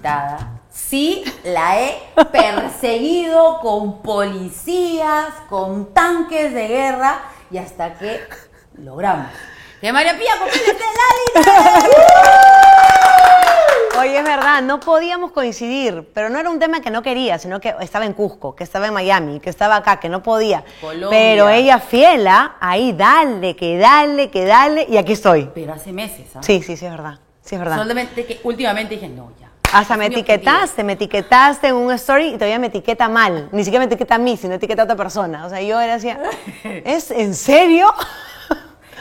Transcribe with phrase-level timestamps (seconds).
[0.00, 0.60] invitada.
[0.70, 1.98] Sí, la he
[2.32, 7.20] perseguido con policías, con tanques de guerra
[7.50, 8.20] y hasta que
[8.78, 9.26] logramos.
[9.80, 10.32] Que María Pía.
[13.98, 17.60] Oye, es verdad, no podíamos coincidir, pero no era un tema que no quería, sino
[17.60, 20.64] que estaba en Cusco, que estaba en Miami, que estaba acá, que no podía.
[20.80, 21.10] Colombia.
[21.10, 22.56] Pero ella fiel, ¿ah?
[22.60, 25.50] ahí dale, que dale, que dale, y aquí estoy.
[25.54, 26.40] Pero hace meses, ¿ah?
[26.42, 27.18] Sí, sí, sí, es verdad.
[27.42, 27.76] Sí, es verdad.
[27.76, 29.49] Solamente que últimamente dije, no, ya.
[29.72, 33.48] Hasta me etiquetaste, me etiquetaste en un story y todavía me etiqueta mal.
[33.52, 35.46] Ni siquiera me etiqueta a mí, sino etiqueta a otra persona.
[35.46, 36.10] O sea, yo era así,
[36.64, 37.92] ¿es en serio?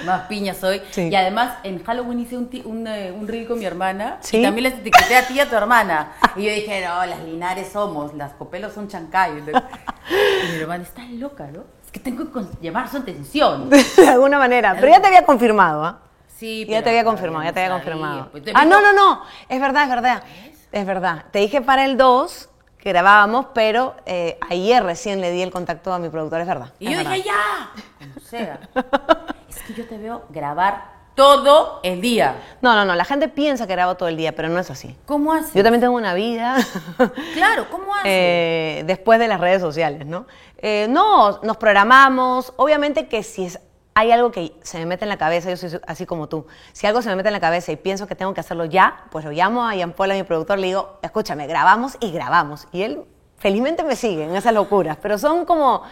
[0.05, 0.81] Más piña soy.
[0.91, 1.09] Sí.
[1.09, 4.17] Y además, en Halloween hice un, un, eh, un reel con mi hermana.
[4.21, 4.37] Sí.
[4.37, 6.13] Y también les etiqueté a ti y a tu hermana.
[6.35, 9.39] Y yo dije, no, las Linares somos, las Copelos son Chancay.
[9.39, 11.63] Y mi hermana, estás loca, ¿no?
[11.83, 13.69] Es que tengo que llamar su atención.
[13.97, 14.75] De alguna manera.
[14.75, 15.99] Pero ya te había confirmado, ¿ah?
[16.37, 18.29] Sí, Ya te había confirmado, ya te había confirmado.
[18.31, 19.23] Pues te Ah, no, no, no.
[19.49, 20.23] Es verdad, es verdad.
[20.49, 21.25] Es verdad.
[21.31, 25.91] Te dije para el 2 que grabábamos, pero eh, ayer recién le di el contacto
[25.91, 26.71] a mi productor, es verdad.
[26.79, 27.11] Y es yo verdad.
[27.13, 27.71] dije, ya.
[27.99, 28.59] Como sea.
[29.49, 32.35] es que yo te veo grabar todo el día.
[32.61, 32.95] No, no, no.
[32.95, 34.95] La gente piensa que grabo todo el día, pero no es así.
[35.05, 35.53] ¿Cómo haces?
[35.53, 36.55] Yo también tengo una vida.
[37.33, 38.05] Claro, ¿cómo haces?
[38.05, 40.25] eh, después de las redes sociales, ¿no?
[40.57, 42.53] Eh, no, nos programamos.
[42.55, 43.59] Obviamente que si es,
[43.93, 46.47] hay algo que se me mete en la cabeza, yo soy así como tú.
[46.73, 49.05] Si algo se me mete en la cabeza y pienso que tengo que hacerlo ya,
[49.11, 52.67] pues lo llamo a Ian Paul, a mi productor, le digo, escúchame, grabamos y grabamos.
[52.71, 53.03] Y él
[53.37, 55.83] felizmente me sigue en esas locuras, pero son como,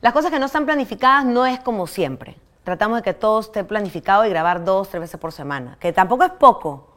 [0.00, 2.36] las cosas que no están planificadas no es como siempre.
[2.64, 6.24] Tratamos de que todo esté planificado y grabar dos, tres veces por semana, que tampoco
[6.24, 6.88] es poco,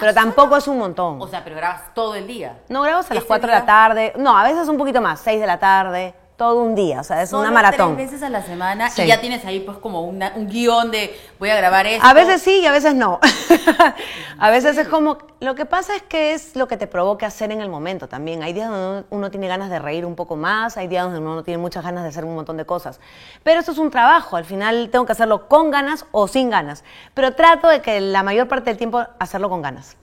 [0.00, 1.20] pero tampoco es un montón.
[1.20, 2.60] o sea, pero grabas todo el día.
[2.68, 4.12] No grabas a las 4 de la tarde.
[4.16, 7.00] No, a veces un poquito más, 6 de la tarde, todo un día.
[7.00, 7.96] O sea, es Solo una maratón.
[7.96, 9.02] Tres veces a la semana Sí.
[9.02, 12.06] y ya tienes ahí pues como una- un guion de voy a grabar esto.
[12.06, 13.18] A veces sí y a veces no.
[14.38, 15.18] a veces es como.
[15.40, 18.42] Lo que pasa es que es lo que te provoca hacer en el momento también.
[18.42, 21.34] Hay días donde uno, tiene ganas de reír un poco más, hay días donde uno
[21.34, 23.00] no tiene muchas ganas de hacer un montón de cosas.
[23.42, 24.36] Pero esto es un trabajo.
[24.36, 26.84] Al final tengo que hacerlo con ganas o sin ganas.
[27.14, 29.96] Pero trato de que la mayor parte del tiempo hacerlo con ganas.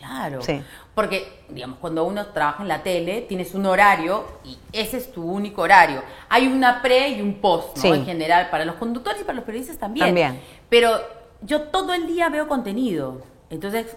[0.00, 0.42] Claro.
[0.42, 0.62] Sí.
[0.94, 5.22] Porque, digamos, cuando uno trabaja en la tele, tienes un horario y ese es tu
[5.22, 6.02] único horario.
[6.28, 7.82] Hay una pre y un post, ¿no?
[7.82, 7.88] Sí.
[7.88, 10.06] En general, para los conductores y para los periodistas también.
[10.06, 10.40] También.
[10.68, 11.00] Pero
[11.42, 13.22] yo todo el día veo contenido.
[13.50, 13.96] Entonces,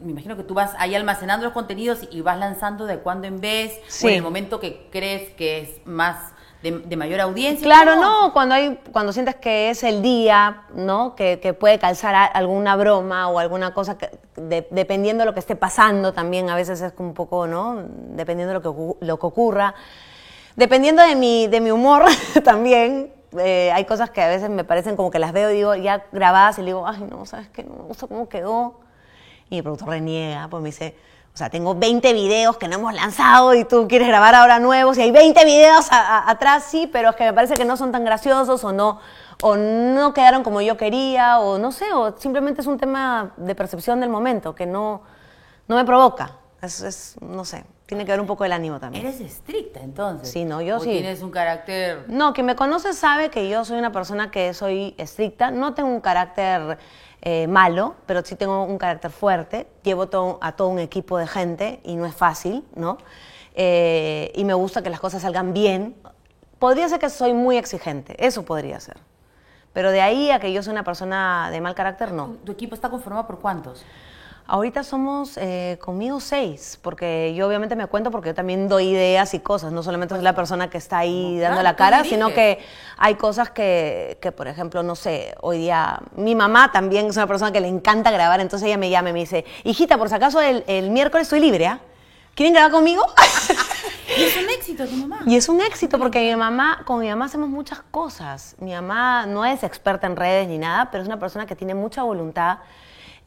[0.00, 3.40] me imagino que tú vas ahí almacenando los contenidos y vas lanzando de cuando en
[3.40, 7.64] vez, o en el momento que crees que es más de, de mayor audiencia.
[7.64, 8.02] Claro, ¿Cómo?
[8.02, 11.14] no, cuando hay, cuando sientes que es el día, ¿no?
[11.16, 15.34] Que, que puede calzar a- alguna broma o alguna cosa que, de- dependiendo de lo
[15.34, 17.82] que esté pasando también, a veces es un poco, ¿no?
[17.88, 18.62] Dependiendo de lo
[18.98, 19.74] que, lo que ocurra.
[20.56, 22.04] Dependiendo de mi, de mi humor
[22.44, 26.04] también, eh, hay cosas que a veces me parecen como que las veo digo, ya
[26.12, 27.64] grabadas y digo, ay, no, ¿sabes qué?
[27.64, 28.80] No me gusta cómo quedó.
[29.50, 30.94] Y el productor reniega, pues me dice,
[31.34, 34.98] o sea, tengo 20 videos que no hemos lanzado y tú quieres grabar ahora nuevos
[34.98, 37.76] y hay 20 videos a- a- atrás, sí, pero es que me parece que no
[37.76, 39.00] son tan graciosos o no,
[39.42, 43.54] o no quedaron como yo quería, o no sé, o simplemente es un tema de
[43.54, 45.02] percepción del momento que no,
[45.68, 46.32] no me provoca.
[46.60, 49.04] Es, es, no sé, tiene que ver un poco el ánimo también.
[49.04, 50.30] Eres estricta entonces.
[50.30, 50.90] Sí, no, yo O sí.
[50.90, 52.04] Tienes un carácter.
[52.06, 55.50] No, quien me conoce sabe que yo soy una persona que soy estricta.
[55.50, 56.78] No tengo un carácter
[57.22, 59.68] eh, malo, pero sí tengo un carácter fuerte.
[59.84, 60.08] Llevo
[60.40, 62.98] a todo un equipo de gente y no es fácil, ¿no?
[63.54, 65.94] Eh, y me gusta que las cosas salgan bien.
[66.58, 68.96] Podría ser que soy muy exigente, eso podría ser.
[69.72, 72.36] Pero de ahí a que yo soy una persona de mal carácter, no.
[72.44, 73.84] ¿Tu equipo está conformado por cuántos?
[74.46, 79.34] Ahorita somos eh, conmigo seis, porque yo obviamente me cuento porque yo también doy ideas
[79.34, 82.32] y cosas, no solamente soy la persona que está ahí dando claro, la cara, sino
[82.34, 82.58] que
[82.98, 87.26] hay cosas que, que, por ejemplo, no sé, hoy día mi mamá también es una
[87.26, 90.14] persona que le encanta grabar, entonces ella me llama y me dice, hijita, por si
[90.16, 91.80] acaso el, el miércoles estoy libre, ¿ah?
[92.34, 93.04] ¿Quieren grabar conmigo?
[94.16, 95.20] Y es un éxito tu mamá.
[95.26, 98.56] Y es un éxito porque mi mamá, con mi mamá hacemos muchas cosas.
[98.58, 101.74] Mi mamá no es experta en redes ni nada, pero es una persona que tiene
[101.74, 102.58] mucha voluntad,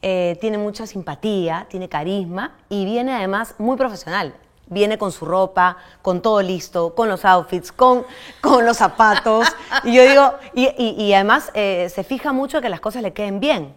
[0.02, 4.34] eh, tiene mucha simpatía, tiene carisma y viene además muy profesional.
[4.68, 8.04] Viene con su ropa, con todo listo, con los outfits, con,
[8.40, 9.46] con los zapatos.
[9.84, 13.38] Y yo digo, y, y- además eh, se fija mucho que las cosas le queden
[13.38, 13.74] bien.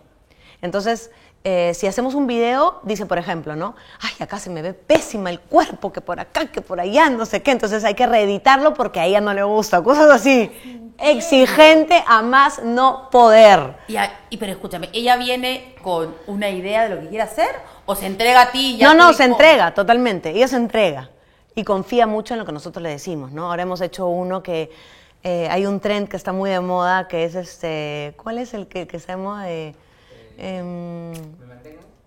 [0.61, 1.11] Entonces,
[1.43, 3.75] eh, si hacemos un video, dice, por ejemplo, ¿no?
[4.01, 7.25] Ay, acá se me ve pésima el cuerpo, que por acá, que por allá, no
[7.25, 7.51] sé qué.
[7.51, 9.81] Entonces hay que reeditarlo porque a ella no le gusta.
[9.81, 10.51] Cosas así.
[10.97, 13.75] Exigente a más no poder.
[13.87, 17.49] Y, a- y pero escúchame, ¿ella viene con una idea de lo que quiere hacer
[17.85, 20.31] o se entrega a ti y ya No, no, se entrega totalmente.
[20.31, 21.09] Ella se entrega
[21.55, 23.49] y confía mucho en lo que nosotros le decimos, ¿no?
[23.49, 24.71] Ahora hemos hecho uno que
[25.23, 28.67] eh, hay un trend que está muy de moda, que es este, ¿cuál es el
[28.67, 29.49] que, que se llama?
[30.39, 31.39] Eh, em,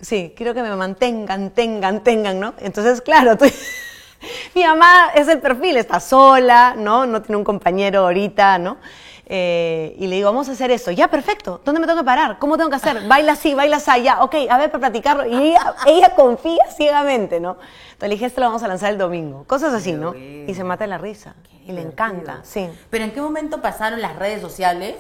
[0.01, 2.55] Sí, quiero que me mantengan, tengan, tengan, ¿no?
[2.59, 3.45] Entonces, claro, tú-
[4.55, 7.07] mi mamá es el perfil, está sola, ¿no?
[7.07, 8.79] No tiene un compañero ahorita, ¿no?
[9.27, 10.91] Eh, y le digo, vamos a hacer esto.
[10.91, 11.61] Ya, perfecto.
[11.65, 12.41] ¿Dónde me tengo que parar?
[12.41, 13.01] ¿Cómo tengo que hacer?
[13.07, 15.25] Baila así, baila así, ya, ok, a ver, para platicarlo.
[15.25, 17.53] Y ella, ella confía ciegamente, ¿no?
[17.93, 19.45] Entonces le dije, esto lo vamos a lanzar el domingo.
[19.45, 20.15] Cosas así, ¿no?
[20.17, 21.37] Y se mata la risa.
[21.65, 22.69] Y le encanta, sí.
[22.91, 24.97] Pero ¿en qué momento pasaron las redes sociales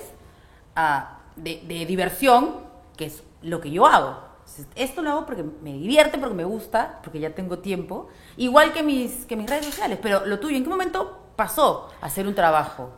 [0.76, 2.70] a- de, de diversión,
[3.02, 4.16] que es lo que yo hago?
[4.74, 8.82] Esto lo hago porque me divierte, porque me gusta, porque ya tengo tiempo, igual que
[8.82, 9.98] mis, que mis redes sociales.
[10.02, 12.90] Pero lo tuyo, ¿en qué momento pasó a ser un trabajo?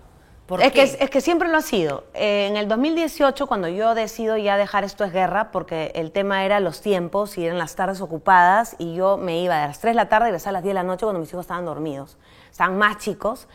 [0.46, 0.72] ¿Por Es qué?
[0.72, 2.04] que, es que siempre lo ha sido.
[2.14, 6.44] Eh, en el 2018, cuando yo decido ya dejar esto es guerra, porque el tema
[6.44, 9.92] era los tiempos y eran las tardes ocupadas, y yo me iba de las 3
[9.92, 11.64] de la tarde y regresaba a las 10 de la noche cuando mis hijos estaban
[11.64, 12.18] dormidos.
[12.50, 13.48] Estaban más chicos.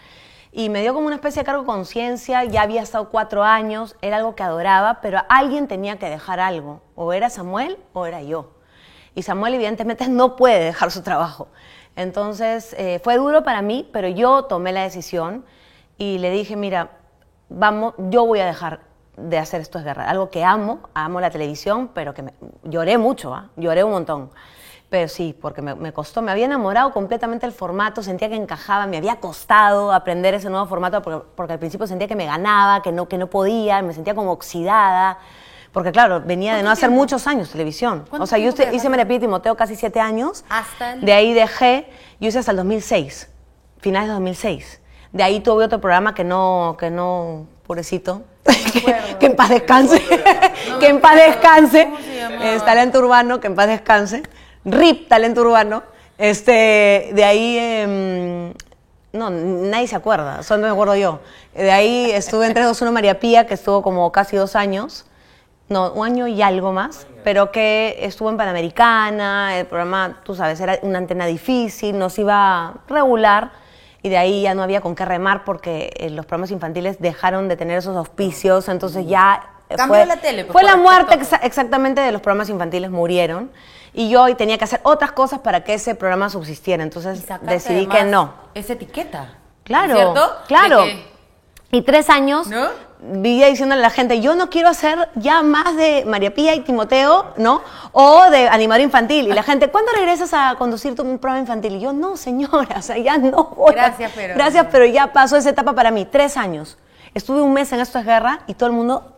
[0.51, 3.96] Y me dio como una especie de cargo de conciencia, ya había estado cuatro años,
[4.01, 6.81] era algo que adoraba, pero alguien tenía que dejar algo.
[6.96, 8.51] O era Samuel o era yo.
[9.13, 11.50] Y Samuel evidentemente no puede dejar su trabajo.
[11.96, 15.46] Entonces eh, fue duro para mí, pero yo tomé la decisión
[15.98, 16.92] y le dije, mira,
[17.50, 18.81] vamos, yo voy a dejar
[19.18, 20.10] de hacer esto es guerra.
[20.10, 22.24] Algo que amo, amo la televisión, pero que
[22.63, 23.50] lloré mucho, ¿ah?
[23.57, 24.31] lloré un montón.
[24.90, 28.88] Pero sí, porque me, me costó, me había enamorado completamente del formato, sentía que encajaba,
[28.88, 32.82] me había costado aprender ese nuevo formato porque, porque al principio sentía que me ganaba,
[32.82, 35.20] que no, que no podía, me sentía como oxidada.
[35.72, 38.06] Porque claro, venía de no hacer muchos años televisión.
[38.10, 38.66] ¿Cuánto O sea, yo hice,
[39.06, 40.44] Pía y Timoteo casi siete años.
[40.50, 41.88] Hasta el- De ahí dejé,
[42.20, 43.30] yo hice hasta el 2006,
[43.78, 44.82] finales de 2006.
[45.12, 48.24] De ahí tuve otro programa que no, que no, pobrecito,
[48.74, 50.02] que, que en paz descanse,
[50.80, 51.92] que en paz descanse,
[52.66, 54.24] talento urbano, que en paz descanse,
[54.66, 55.84] RIP talento urbano,
[56.18, 58.54] este, de ahí, em,
[59.14, 61.20] no, nadie se acuerda, solo me acuerdo yo.
[61.56, 65.06] De ahí estuve en 321 María Pía, que estuvo como casi dos años,
[65.70, 70.60] no, un año y algo más, pero que estuvo en Panamericana, el programa, tú sabes,
[70.60, 73.52] era una antena difícil, nos iba regular
[74.02, 77.48] y de ahí ya no había con qué remar porque eh, los programas infantiles dejaron
[77.48, 79.42] de tener esos auspicios, entonces ya...
[79.70, 82.90] eh, Cambió fue, la tele, pues, Fue la muerte exa- exactamente de los programas infantiles,
[82.90, 83.52] murieron.
[83.94, 87.88] Y yo hoy tenía que hacer otras cosas para que ese programa subsistiera, entonces decidí
[87.88, 88.34] que no.
[88.54, 89.34] Esa etiqueta.
[89.64, 90.32] Claro, ¿Cierto?
[90.48, 90.84] claro.
[91.72, 92.68] Y tres años ¿No?
[93.02, 96.62] vivía diciéndole a la gente, yo no quiero hacer ya más de María Pía y
[96.62, 97.62] Timoteo, ¿no?
[97.92, 99.28] O de animador infantil.
[99.28, 101.76] Y la gente, ¿cuándo regresas a conducir tu un programa infantil?
[101.76, 103.72] Y yo, no, señora, o sea, ya no voy.
[103.72, 106.06] a- Gracias, pero- Gracias, pero ya pasó esa etapa para mí.
[106.06, 106.78] Tres años.
[107.14, 109.16] Estuve un mes en Esto es Guerra y todo el mundo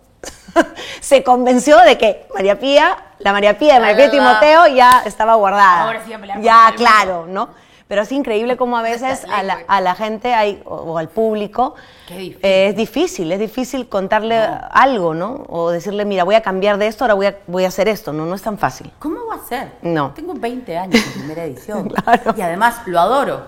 [1.02, 4.12] se convenció de que María Pía, la María Pía de María Pía.
[4.12, 5.84] Timoteo ya estaba guardada.
[5.84, 7.50] Ahora sí, Ya, el claro, ¿no?
[7.88, 9.76] Pero es increíble cómo a veces a la, lengua.
[9.76, 11.76] a la gente hay, o, o al público
[12.08, 12.40] Qué difícil.
[12.46, 14.38] eh, es difícil, es difícil contarle
[14.72, 15.44] algo, ¿no?
[15.50, 18.14] O decirle, mira, voy a cambiar de esto, ahora voy a, voy a hacer esto.
[18.14, 18.90] No, no es tan fácil.
[19.00, 19.74] ¿Cómo va a ser?
[19.82, 20.12] No.
[20.12, 21.90] Tengo 20 años en primera edición.
[22.04, 22.34] Claro.
[22.38, 23.42] Y además lo adoro.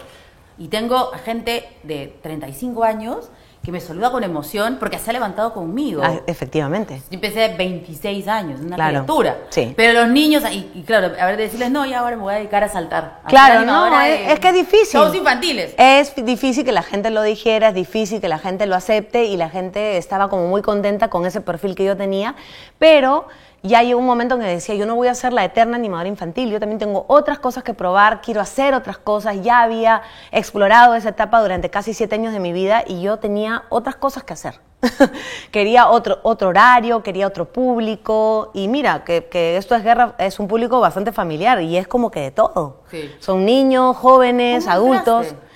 [0.57, 3.29] Y tengo gente de 35 años
[3.63, 6.01] que me saluda con emoción porque se ha levantado conmigo.
[6.03, 6.97] Ah, efectivamente.
[7.09, 9.37] Yo empecé de 26 años, una Claro, criatura.
[9.49, 9.73] sí.
[9.77, 12.37] Pero los niños, y, y claro, a ver, decirles, no, ya ahora me voy a
[12.37, 13.21] dedicar a saltar.
[13.23, 14.99] a Claro, no, es, de es que es difícil.
[14.99, 15.75] Shows infantiles.
[15.77, 19.37] Es difícil que la gente lo dijera, es difícil que la gente lo acepte y
[19.37, 22.35] la gente estaba como muy contenta con ese perfil que yo tenía,
[22.79, 23.27] pero
[23.63, 26.09] ya llegó un momento en que decía, yo no voy a ser la eterna animadora
[26.09, 30.01] infantil, yo también tengo otras cosas que probar, quiero hacer otras cosas, ya había
[30.31, 34.23] explorado esa etapa durante casi siete años de mi vida y yo tenía otras cosas
[34.23, 34.59] que hacer.
[35.51, 40.39] quería otro, otro horario, quería otro público y mira, que, que esto es guerra, es
[40.39, 42.83] un público bastante familiar y es como que de todo.
[42.91, 43.15] Sí.
[43.19, 45.27] Son niños, jóvenes, ¿Cómo adultos.
[45.27, 45.53] entraste?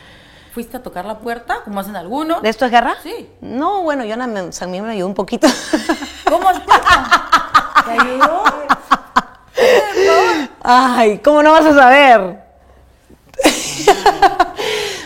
[0.54, 2.42] ¿Fuiste a tocar la puerta, como hacen algunos?
[2.42, 2.96] ¿De esto es guerra?
[3.04, 3.30] Sí.
[3.42, 4.16] No, bueno, yo
[4.52, 5.48] San Miguel me ayudó un poquito.
[6.28, 6.58] ¿Cómo es?
[7.88, 8.44] ¿Te ayudó?
[10.64, 12.40] Ay, ¿cómo no vas a saber?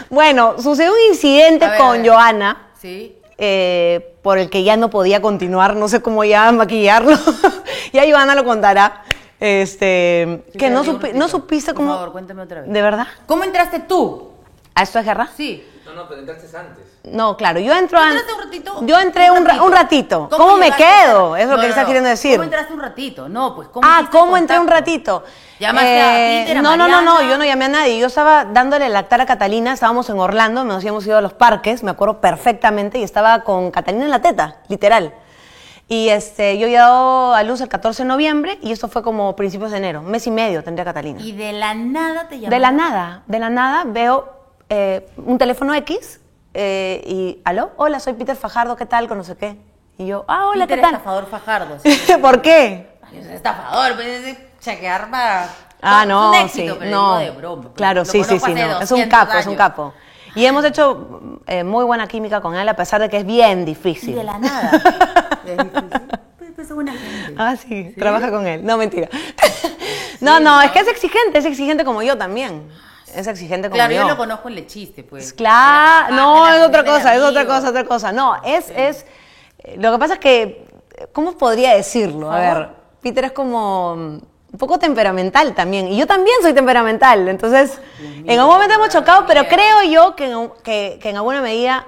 [0.10, 2.06] bueno, sucedió un incidente ver, con.
[2.06, 3.18] Joana, Sí.
[3.38, 7.18] eh, por el que ya no podía continuar, no sé cómo ya maquillarlo.
[7.94, 9.04] ya Joana lo contará.
[9.40, 11.94] Este, Sí, que no, supi- no supiste Por cómo.
[11.96, 12.70] favor, cuéntame otra vez.
[12.72, 13.08] ¿De verdad?
[13.26, 14.30] ¿Cómo entraste tú?
[14.76, 15.30] ¿A esto es guerra?
[15.36, 15.66] Sí.
[15.96, 16.86] No, no, pero entraste antes.
[17.04, 18.86] No, claro, yo entro ¿Tú an- entraste un ratito?
[18.86, 20.30] Yo entré un, ra- un ratito.
[20.30, 21.36] ¿Cómo, me quedo?
[21.36, 21.88] Es lo No, que no, estás no.
[21.88, 22.34] queriendo decir.
[22.34, 23.28] ¿Cómo entraste un ratito?
[23.30, 25.24] No, pues ¿cómo Ah, ¿cómo entré un ratito?
[25.60, 28.00] Llamaste a Eh, Peter, a No, no, no, no, yo no llamé a nadie.
[28.00, 31.84] Yo estaba dándole lactar a Catalina, estábamos en Orlando, nos habíamos ido a los parques,
[31.84, 35.14] me acuerdo perfectamente, y estaba con Catalina en la teta, literal.
[35.88, 39.36] Y este, yo había dado a luz el 14 de noviembre y esto fue como
[39.36, 41.20] principios de enero, mes y medio tendría Catalina.
[41.22, 42.50] Y de la nada te llamaron.
[42.50, 44.41] De la nada, de la nada veo
[44.72, 46.22] eh, un teléfono X
[46.54, 47.72] eh, y, ¿aló?
[47.76, 49.10] Hola, soy Peter Fajardo, ¿qué tal?
[49.10, 49.58] Con no sé qué.
[49.98, 50.94] Y yo, ah, hola, Peter ¿qué tal?
[50.96, 51.78] estafador Fajardo.
[51.84, 51.92] sí.
[52.22, 52.90] ¿Por qué?
[53.04, 55.50] Ay, es estafador, pues, es- chequear para...
[55.82, 57.20] Ah, no, un éxito, sí, pero no.
[57.20, 57.62] digo de broma.
[57.64, 58.80] porque Claro, sí, sí, sí, no.
[58.82, 59.94] Es un 200 capo, es un capo.
[60.36, 63.64] Y hemos hecho eh, muy buena química con él, a pesar de que es bien
[63.64, 64.16] Y difícil.
[64.16, 64.72] de la nada.
[65.46, 65.90] es difícil.
[66.38, 66.90] Pues, pues.
[67.38, 68.64] Ah, sí, trabaja con él.
[68.64, 69.10] No, mentira.
[70.22, 72.70] no, no, es que es exigente, es exigente como yo también.
[73.16, 74.02] Es exigente como Claro, yo.
[74.04, 75.34] yo lo conozco en el chiste, pues.
[75.34, 78.12] Claro, Ah, no, de es otra cosa, es otra cosa, otra cosa.
[78.12, 79.06] No, es, es,
[79.78, 80.66] lo que pasa es que,
[81.14, 82.32] ¿cómo podría decirlo?
[82.32, 82.70] A ver,
[83.02, 84.00] Peter es como mm,
[84.54, 87.80] un poco temperamental también, y yo también soy temperamental, entonces,
[88.26, 91.86] en algún momento hemos chocado, pero creo yo que en, que, que en alguna medida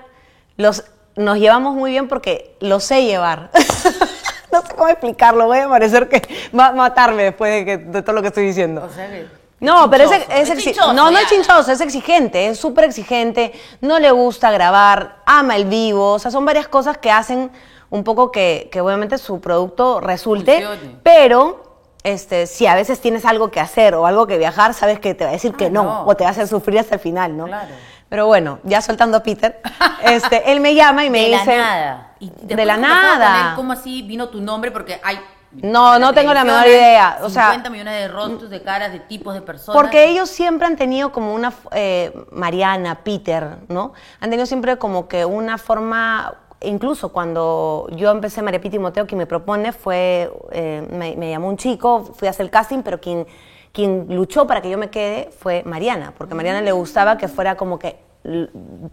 [0.58, 0.84] los,
[1.16, 3.50] nos llevamos muy bien porque lo sé llevar.
[4.52, 6.22] no sé cómo explicarlo, voy a parecer que
[6.58, 8.84] va a matarme después de, que- de todo lo que estoy diciendo.
[8.90, 9.43] O sea que.
[9.64, 13.98] No, pero es, es chinchoso, no, no es chinchoso, es exigente, es súper exigente, no
[14.00, 17.50] le gusta grabar, ama el vivo, o sea, son varias cosas que hacen
[17.90, 20.98] un poco que, que obviamente su producto resulte, Funcione.
[21.04, 21.64] pero
[22.04, 25.24] este, si a veces tienes algo que hacer o algo que viajar, sabes que te
[25.24, 26.06] va a decir que Ah, no, no.
[26.06, 27.46] o te va a hacer sufrir hasta el final, ¿no?
[27.46, 27.70] Claro.
[28.10, 29.62] Pero bueno, ya soltando a Peter,
[30.04, 31.56] este, él me llama y me de dice...
[31.58, 32.12] la nada.
[32.20, 33.50] Y de la ¿cómo fue con nada.
[33.52, 33.56] él?
[33.56, 34.72] ¿Cómo así vino tu nombre?
[34.72, 35.20] Porque hay.
[35.62, 39.00] No, no tengo la menor idea, o sea- 50 millones de rostros, de caras, de
[39.00, 39.80] tipos de personas.
[39.80, 43.94] Porque ellos siempre han tenido como una, eh, Mariana, Peter, ¿no?
[44.20, 49.06] Han tenido siempre como que una forma, incluso cuando yo empecé María Pita y Timoteo,
[49.06, 52.82] quien me propone fue, eh, me, me llamó un chico, fui a hacer el casting,
[52.82, 53.28] pero quien,
[53.72, 57.28] quien luchó para que yo me quede fue Mariana, porque a Mariana le gustaba que
[57.28, 57.98] fuera como que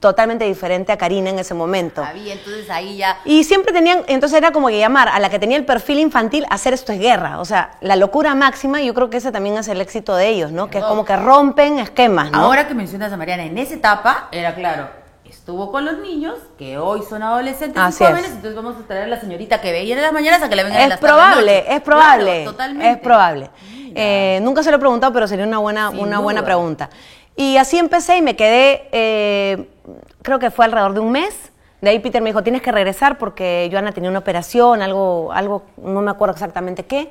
[0.00, 2.02] totalmente diferente a Karina en ese momento.
[2.02, 3.18] Había, entonces ahí ya.
[3.24, 6.44] Y siempre tenían, entonces era como que llamar a la que tenía el perfil infantil,
[6.50, 7.38] hacer esto es guerra.
[7.38, 10.50] O sea, la locura máxima, yo creo que ese también es el éxito de ellos,
[10.50, 10.68] ¿no?
[10.68, 12.38] Que es como que rompen esquemas, ¿no?
[12.38, 14.88] Ahora que mencionas a Mariana, en esa etapa era claro,
[15.24, 18.10] estuvo con los niños, que hoy son adolescentes Así y es.
[18.10, 20.56] jóvenes, entonces vamos a traer a la señorita que veía en las mañanas a que
[20.56, 22.24] le venga en es las probable, es probable.
[22.24, 22.90] Claro, totalmente.
[22.90, 23.50] Es probable.
[23.94, 26.90] Eh, nunca se lo he preguntado, pero sería una buena, Sin una buena pregunta.
[27.40, 29.66] Y así empecé y me quedé, eh,
[30.20, 31.34] creo que fue alrededor de un mes.
[31.80, 35.62] De ahí Peter me dijo, tienes que regresar porque Joana tenía una operación, algo, algo
[35.82, 37.10] no me acuerdo exactamente qué.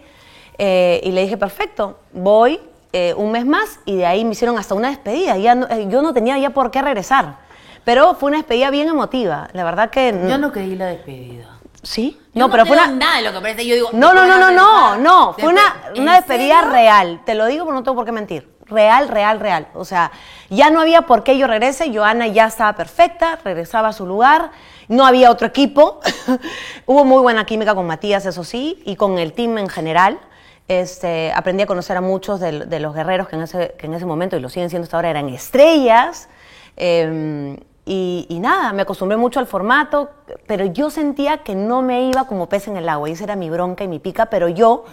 [0.60, 2.60] Eh, y le dije, perfecto, voy
[2.94, 5.36] eh, un mes más y de ahí me hicieron hasta una despedida.
[5.38, 7.38] Ya no- eh, yo no tenía ya por qué regresar.
[7.84, 9.48] Pero fue una despedida bien emotiva.
[9.54, 10.14] La verdad que...
[10.30, 11.58] Yo no creí la despedida.
[11.82, 12.20] ¿Sí?
[12.36, 12.86] Yo No, pero fue una...
[12.86, 13.66] nada de lo que parece.
[13.66, 15.34] Yo digo, No, no, no, no, no, no.
[15.34, 15.62] Fue una,
[15.96, 16.72] ¿en una despedida serio?
[16.72, 17.22] real.
[17.26, 18.48] Te lo digo porque no tengo por qué mentir.
[18.70, 19.68] Real, real, real.
[19.74, 20.12] O sea,
[20.50, 21.92] ya no había por qué yo regrese.
[21.94, 24.52] Joana ya estaba perfecta, regresaba a su lugar.
[24.88, 26.00] No había otro equipo.
[26.86, 30.20] Hubo muy buena química con Matías, eso sí, y con el team en general.
[30.68, 34.06] Este, aprendí a conocer a muchos de, los guerreros que en, ese, que en ese
[34.06, 36.30] momento, y lo siguen siendo hasta ahora, eran estrellas.
[36.78, 40.12] Eh, y, y nada, me acostumbré mucho al formato,
[40.46, 43.36] pero yo sentía que no me iba como pez en el agua, y esa era
[43.36, 44.86] mi bronca y mi pica, pero yo,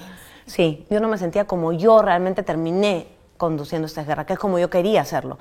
[0.46, 3.06] sí, yo no me sentía como yo realmente terminé
[3.36, 5.38] conduciendo esta guerra, que es como yo quería hacerlo.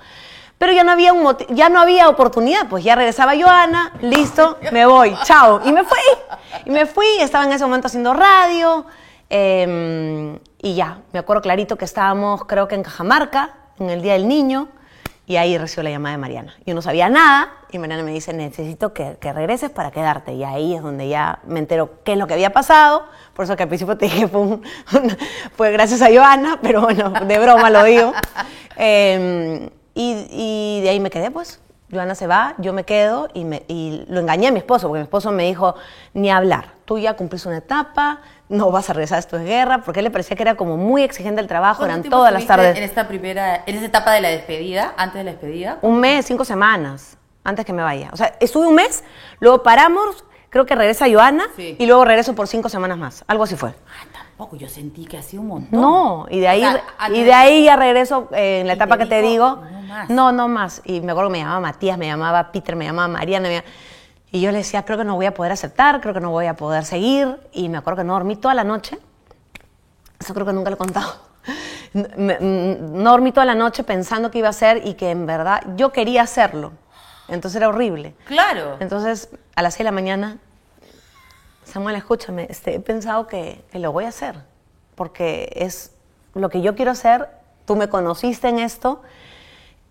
[0.57, 4.85] Pero ya no había un ya no había oportunidad, pues ya regresaba Joana, listo, me
[4.85, 5.61] voy, chao.
[5.65, 5.99] Y me fui,
[6.65, 8.85] y me fui, estaba en ese momento haciendo radio,
[9.29, 14.13] eh, y ya, me acuerdo clarito que estábamos, creo que en Cajamarca, en el Día
[14.13, 14.69] del Niño,
[15.27, 16.55] y ahí recibo la llamada de Mariana.
[16.65, 20.33] Yo no sabía nada y Mariana me dice, necesito que, que regreses para quedarte.
[20.33, 23.05] Y ahí es donde ya me entero qué es lo que había pasado.
[23.33, 24.49] Por eso que al principio te dije, fue, un-
[24.93, 25.17] un-
[25.55, 28.13] fue gracias a Joana, pero bueno, de broma lo digo.
[28.77, 31.61] Eh, y, y de ahí me quedé, pues.
[31.91, 34.99] Joana se va, yo me quedo y, me, y lo engañé a mi esposo, porque
[34.99, 35.75] mi esposo me dijo,
[36.13, 39.99] ni hablar, tú ya cumpliste una etapa, no vas a regresar, esto es guerra, porque
[39.99, 42.45] a él le parecía que era como muy exigente el trabajo, ¿Cuánto eran todas las
[42.45, 42.77] tardes.
[42.77, 45.79] En esta primera, en esa etapa de la despedida, antes de la despedida.
[45.81, 48.09] Un mes, cinco semanas, antes que me vaya.
[48.13, 49.03] O sea, estuve un mes,
[49.39, 51.75] luego paramos, creo que regresa Joana Sí.
[51.79, 53.23] y luego regreso por cinco semanas más.
[53.27, 53.69] Algo así fue.
[53.71, 55.81] Ah, tampoco, yo sentí que hacía un montón.
[55.81, 58.73] No, y de ahí, O sea, antes y de- ahí ya regreso eh, en la
[58.73, 59.61] etapa te que te dijo, digo.
[59.71, 60.09] "No más".
[60.09, 60.81] No, no más.
[60.85, 63.49] Y me acuerdo que me llamaba Matías, me llamaba Peter, me llamaba Mariana.
[63.49, 63.63] me-
[64.35, 66.47] Y yo le decía, creo que no voy a poder aceptar, creo que no voy
[66.47, 67.39] a poder seguir.
[67.53, 68.99] Y me acuerdo que no dormí toda la noche.
[70.19, 71.15] Eso creo que nunca lo he contado.
[71.93, 75.93] No dormí toda la noche pensando que iba a hacer y que en verdad yo
[75.93, 76.73] quería hacerlo.
[77.29, 78.13] Entonces era horrible.
[78.25, 78.75] Claro.
[78.81, 80.37] Entonces, a las 6 de la mañana,
[81.63, 84.35] Samuel, escúchame, este, he pensado que, que lo voy a hacer,
[84.95, 85.93] porque es
[86.33, 87.29] lo que yo quiero hacer,
[87.65, 89.01] tú me conociste en esto,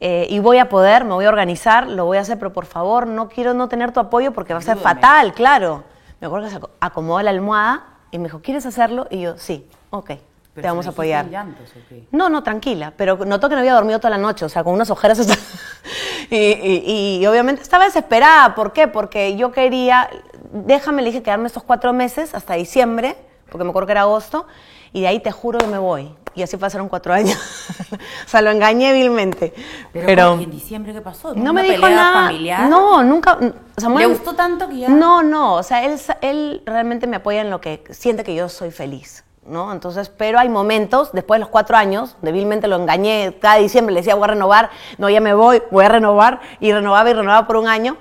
[0.06, 2.66] eh, y voy a poder, me voy a organizar, lo voy a hacer, pero por
[2.66, 5.00] favor, no quiero no tener tu apoyo porque va a ser Ayúdame.
[5.00, 5.82] fatal, claro.
[6.20, 9.06] Me acuerdo que se aco- acomodó la almohada y me dijo, ¿quieres hacerlo?
[9.10, 10.10] Y yo, sí, ok,
[10.54, 11.30] te vamos a apoyar.
[11.30, 12.04] llantos, ¿o qué?
[12.12, 14.74] No, no, tranquila, pero notó que no había dormido toda la noche, o sea, con
[14.74, 15.18] unas ojeras.
[16.30, 18.88] y, y- y obviamente estaba desesperada, ¿por qué?
[18.88, 20.10] Porque yo quería,
[20.52, 23.16] déjame, le dije quedarme estos cuatro meses hasta diciembre,
[23.50, 24.46] porque me acuerdo que era agosto,
[24.92, 26.14] y de ahí te juro que me voy.
[26.36, 27.38] Y así pasaron cuatro años.
[27.92, 29.54] o sea, lo engañé vilmente.
[29.92, 31.34] Pero, Pero, ¿en diciembre qué pasó?
[31.34, 32.26] no ¿Una me dijo nada.
[32.26, 32.68] familiar?
[32.68, 33.38] No, nunca.
[33.76, 34.88] Samuel, ¿Le gustó tanto que ya...?
[34.88, 38.48] no, no, o sea, él, él realmente me apoya en lo que siente que yo
[38.48, 39.72] soy feliz, ¿no?
[39.72, 44.00] Entonces, pero hay momentos, después de los cuatro años, débilmente lo engañé, cada diciembre le
[44.00, 47.46] decía voy a renovar, no, ya me voy, voy a renovar, y renovaba y renovaba
[47.46, 47.96] por un año,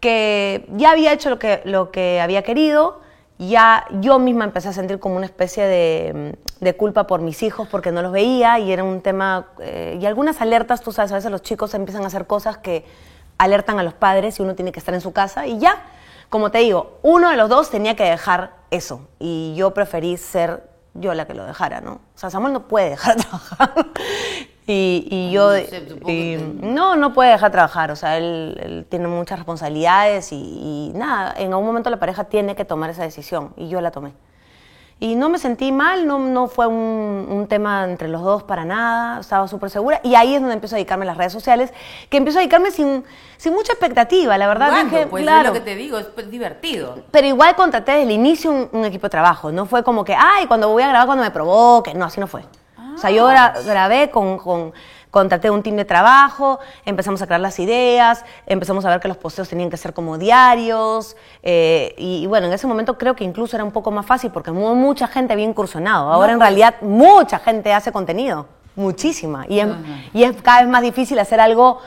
[0.00, 3.00] que ya había hecho lo que, lo que había querido,
[3.38, 7.42] ya yo misma empecé a sentir como una especie de, mm, de culpa por mis
[7.42, 11.12] hijos porque no los veía y era un tema, eh, y algunas alertas, tú sabes,
[11.12, 12.84] a veces los chicos empiezan a hacer cosas que
[13.38, 15.86] alertan a los padres y uno tiene que estar en su casa y ya,
[16.28, 20.68] como te digo, uno de los dos tenía que dejar eso y yo preferí ser
[20.94, 21.92] yo la que lo dejara, ¿no?
[21.92, 23.86] O sea, Samuel no puede dejar de trabajar.
[24.68, 25.56] Y, y yo...
[25.56, 30.30] Y- que- no, no puede dejar de trabajar, o sea, él, él tiene muchas responsabilidades
[30.32, 33.80] y, y nada, en algún momento la pareja tiene que tomar esa decisión y yo
[33.80, 34.12] la tomé.
[35.00, 38.64] Y no me sentí mal, no, no fue un, un tema entre los dos para
[38.64, 40.00] nada, estaba súper segura.
[40.02, 41.72] Y ahí es donde empiezo a dedicarme a las redes sociales,
[42.10, 43.04] que empiezo a dedicarme sin,
[43.36, 44.82] sin mucha expectativa, la verdad.
[44.82, 45.50] Dije, pues claro.
[45.50, 46.98] es lo que te digo, es pues, divertido.
[47.12, 49.52] Pero igual contraté desde el inicio un, un equipo de trabajo.
[49.52, 51.94] No fue como que, ay, cuando voy a grabar cuando me provoque.
[51.94, 52.42] No, así no fue.
[52.98, 54.72] O sea, yo gra- grabé con, con-
[55.10, 59.16] contraté un team de trabajo, empezamos a crear las ideas, empezamos a ver que los
[59.16, 61.16] posteos tenían que ser como diarios.
[61.42, 64.30] eh, y, y bueno, en ese momento creo que incluso era un poco más fácil
[64.30, 66.12] porque mu- mucha gente había incursionado.
[66.12, 66.48] Ahora en pues.
[66.48, 68.46] realidad mucha gente hace contenido.
[68.76, 69.44] Muchísima.
[69.48, 69.68] Y es,
[70.12, 71.80] y es cada vez más difícil hacer algo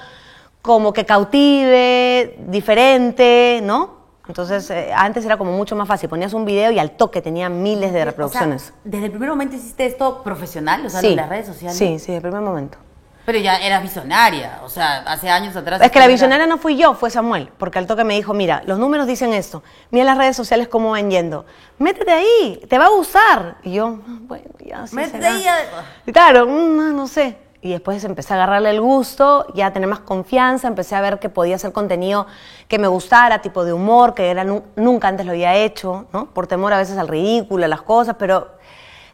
[0.62, 4.01] como que cautive, diferente, ¿no?
[4.32, 6.08] Entonces, eh, antes era como mucho más fácil.
[6.08, 8.62] Ponías un video y al toque tenía miles de reproducciones.
[8.64, 11.48] O sea, desde el primer momento hiciste esto profesional, o sea, sí, en las redes
[11.48, 11.78] sociales.
[11.78, 12.78] Sí, sí, el primer momento.
[13.26, 15.82] Pero ya eras visionaria, o sea, hace años atrás.
[15.82, 18.34] Es que la era- visionaria no fui yo, fue Samuel, porque al toque me dijo,
[18.34, 21.46] mira, los números dicen esto, mira las redes sociales cómo van yendo,
[21.78, 23.58] métete ahí, te va a gustar.
[23.64, 25.36] Y yo, "Ah, bueno, ya, sí Métete será".
[25.36, 27.38] ahí a- claro, mm, no, no sé.
[27.64, 31.20] Y después empecé a agarrarle el gusto, ya a tener más confianza, empecé a ver
[31.20, 32.26] que podía hacer contenido
[32.68, 36.26] que me gustara, tipo de humor, que era nu- nunca antes lo había hecho, ¿no?
[36.34, 38.50] Por temor a veces al ridículo, a las cosas, pero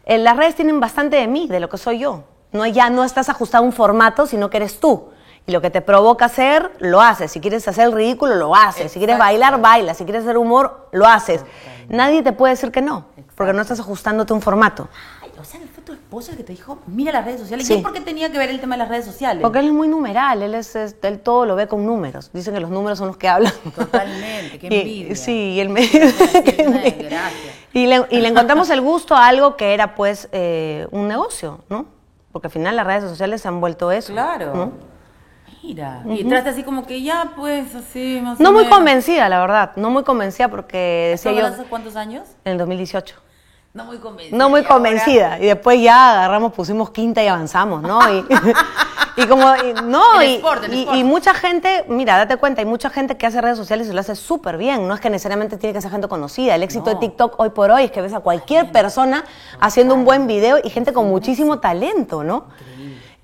[0.05, 2.23] eh, las redes tienen bastante de mí, de lo que soy yo.
[2.53, 5.09] No, ya no estás ajustado a un formato, sino que eres tú.
[5.45, 7.31] Y lo que te provoca hacer, lo haces.
[7.31, 8.91] Si quieres hacer el ridículo, lo haces.
[8.91, 9.93] Si quieres bailar, baila.
[9.93, 11.43] Si quieres hacer humor, lo haces.
[11.89, 13.05] Nadie te puede decir que no,
[13.35, 14.89] porque no estás ajustándote a un formato.
[15.39, 17.67] O sea, fue tu esposa el que te dijo, mira las redes sociales.
[17.67, 17.75] Sí.
[17.75, 19.41] ¿Y por qué tenía que ver el tema de las redes sociales?
[19.41, 22.29] Porque él es muy numeral, él, es, es- él todo lo ve con números.
[22.33, 23.53] Dicen que los números son los que hablan.
[23.75, 25.15] Totalmente, qué Y- envidia.
[25.15, 25.81] sí, y él me
[27.73, 31.61] y, le, y le encontramos el gusto a algo que era pues eh, un negocio,
[31.69, 31.85] ¿no?
[32.31, 34.13] Porque al final las redes sociales se han vuelto eso.
[34.13, 34.53] Claro.
[34.53, 34.71] ¿no?
[35.63, 38.77] Mira, y entraste así como que ya, pues, así, más No o muy menos.
[38.77, 39.71] convencida, la verdad.
[39.75, 42.27] No muy convencida porque decía ¿Esto yo hace cuántos años?
[42.45, 43.15] en el 2018.
[43.77, 44.37] No muy convencida.
[44.37, 44.73] No muy ¿y ahora?
[44.75, 45.39] convencida.
[45.39, 47.99] Y después ya agarramos, pusimos quinta y avanzamos, ¿no?
[48.11, 48.25] Y,
[49.21, 50.97] y como, y- no, El y, sport, el y- sport.
[50.97, 53.99] y mucha gente, mira, date cuenta, hay mucha gente que hace redes sociales y lo
[53.99, 54.87] hace súper bien.
[54.87, 56.55] No es que necesariamente tiene que ser gente conocida.
[56.55, 56.93] El éxito No.
[56.93, 59.23] de TikTok hoy por hoy es que ves a cualquier persona
[59.59, 62.45] haciendo un buen video y gente con muchísimo talento, ¿no?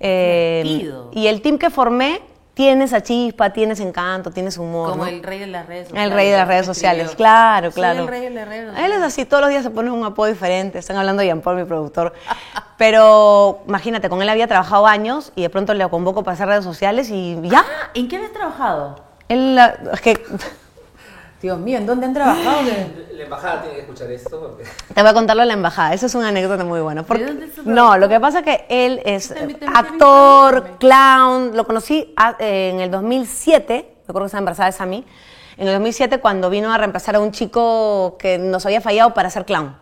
[0.00, 2.20] Eh, y el team que formé
[2.54, 4.90] tiene esa chispa, tiene ese encanto, tiene ese humor.
[4.90, 5.10] Como ¿no?
[5.10, 6.10] el rey de las redes sociales.
[6.10, 7.16] El rey de las redes sociales, escribió.
[7.16, 8.00] claro, Soy claro.
[8.02, 9.02] el rey de las redes Él es sociales.
[9.04, 10.78] así, todos los días se pone un apodo diferente.
[10.78, 12.14] Están hablando de Jean Paul, mi productor.
[12.78, 16.64] Pero imagínate, con él había trabajado años y de pronto le convoco para hacer redes
[16.64, 17.60] sociales y ya.
[17.60, 18.96] Ah, ¿En qué habías trabajado?
[19.28, 19.58] Él,
[19.92, 20.22] es que
[21.44, 22.62] Dios mío, ¿en dónde han trabajado?
[23.12, 24.64] La embajada tiene que escuchar esto porque...
[24.94, 25.92] te voy a contarlo en la embajada.
[25.92, 27.02] Esa es una anécdota muy buena.
[27.02, 31.54] Porque- dónde se no, lo que pasa es que él es a actor, clown.
[31.54, 33.74] Lo conocí a- eh, en el 2007.
[33.74, 35.04] Me acuerdo que estaba embarazada de Sammy.
[35.58, 39.28] En el 2007 cuando vino a reemplazar a un chico que nos había fallado para
[39.28, 39.76] ser clown.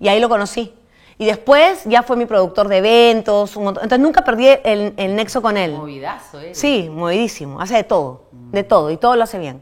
[0.00, 0.72] Y ahí lo conocí.
[1.18, 3.54] Y después ya fue mi productor de eventos.
[3.54, 5.72] un montón- Entonces nunca perdí el, el nexo con él.
[5.72, 6.54] Movidazo, ¿eh?
[6.54, 7.60] Sí, movidísimo.
[7.60, 9.60] Hace de todo, de todo, y todo lo hace bien.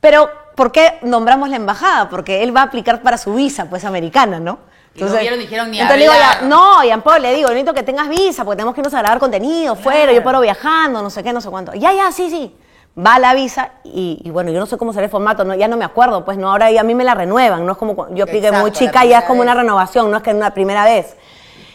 [0.00, 2.08] Pero, ¿por qué nombramos la embajada?
[2.08, 4.58] Porque él va a aplicar para su visa, pues, americana, ¿no?
[4.94, 7.72] Y no vieron, dijeron ni entonces le digo, ya, no, Jean Paul, le digo, necesito
[7.72, 11.08] que tengas visa, porque tenemos que irnos a grabar contenido fuera, yo paro viajando, no
[11.08, 11.72] sé qué, no sé cuánto.
[11.74, 12.54] Ya, ya, sí, sí.
[12.98, 15.66] Va la visa y, y bueno, yo no sé cómo será el formato, no, ya
[15.66, 18.14] no me acuerdo, pues no, ahora ya a mí me la renuevan, no es como
[18.14, 20.36] yo apliqué muy la chica y ya es como una renovación, no es que es
[20.36, 21.16] una primera vez.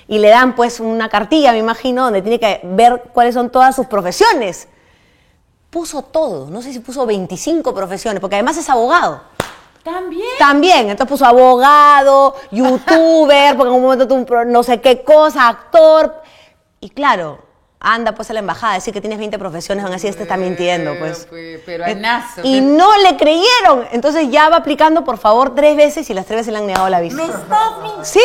[0.08, 3.76] Y le dan pues una cartilla, me imagino, donde tiene que ver cuáles son todas
[3.76, 4.68] sus profesiones.
[5.70, 9.22] Puso todo, no sé si puso 25 profesiones, porque además es abogado.
[9.84, 10.28] También.
[10.38, 16.22] También, entonces puso abogado, youtuber, porque en un momento tuvo no sé qué cosa, actor.
[16.82, 17.40] Y claro,
[17.80, 20.36] anda pues a la embajada, decir que tienes 20 profesiones, van a decir, este está
[20.36, 21.28] mintiendo, pues.
[21.30, 22.42] Pues, pero anazo.
[22.44, 23.88] Y no le creyeron.
[23.92, 26.90] Entonces ya va aplicando, por favor, tres veces y las tres veces le han negado
[26.90, 27.18] la visa.
[27.18, 28.04] ¡Me estás mintiendo!
[28.04, 28.20] Sí.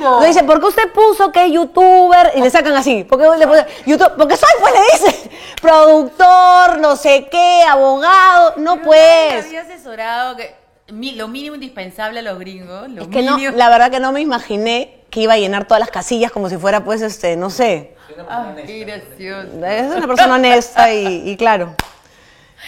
[0.00, 2.32] Lo dice, ¿por qué usted puso que es youtuber?
[2.34, 3.04] Y le sacan así.
[3.04, 4.12] ¿Por qué le puso YouTube?
[4.16, 5.30] Porque soy, pues le dice,
[5.62, 8.54] productor, no sé qué, abogado.
[8.56, 9.46] No, Pero pues.
[9.46, 10.54] había asesorado que
[10.88, 12.88] lo mínimo indispensable a los gringos.
[12.90, 15.80] Lo Es que no, la verdad que no me imaginé que iba a llenar todas
[15.80, 17.95] las casillas como si fuera, pues, este, no sé.
[18.28, 19.66] Ay, qué gracioso.
[19.66, 21.74] Es una persona honesta y, y claro,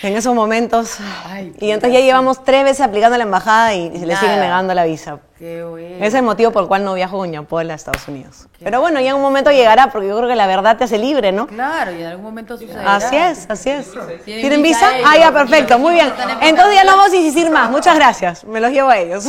[0.03, 0.99] en esos momentos.
[1.27, 4.21] Ay, y entonces ya llevamos tres veces aplicando a la embajada y, se le Nada.
[4.21, 5.19] siguen negando la visa.
[5.39, 5.97] Qué bueno.
[5.97, 8.47] Ese es el motivo por el cual no viajo con Ñapola a Estados Unidos.
[8.63, 10.99] Pero bueno, ya en un momento llegará, porque yo creo que la verdad te hace
[10.99, 11.47] libre, ¿no?
[11.47, 12.97] Claro, y en algún momento sucederá.
[12.97, 13.91] Así es, así es.
[14.25, 15.09] ¿Tienen ¿Tienen visa visa?
[15.11, 16.13] Ah, ya, perfecto, muy bien.
[16.43, 17.71] Entonces ya no vamos a insistir más.
[17.71, 18.45] Muchas gracias.
[18.45, 19.25] Me los llevo a ellos.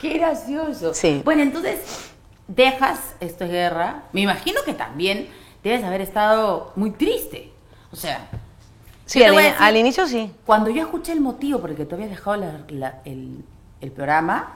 [0.00, 0.92] Qué gracioso.
[0.92, 1.22] Sí.
[1.24, 1.78] Bueno, entonces
[2.48, 4.02] dejas esto es guerra.
[4.12, 5.28] Me imagino que también
[5.62, 7.50] debes haber estado muy triste.
[7.92, 8.28] O sea,
[9.06, 10.32] Sí, al, inicio sí.
[10.46, 13.44] cuando yo escuché el motivo por el que tú habías dejado la- la- el,
[13.82, 14.54] el programa,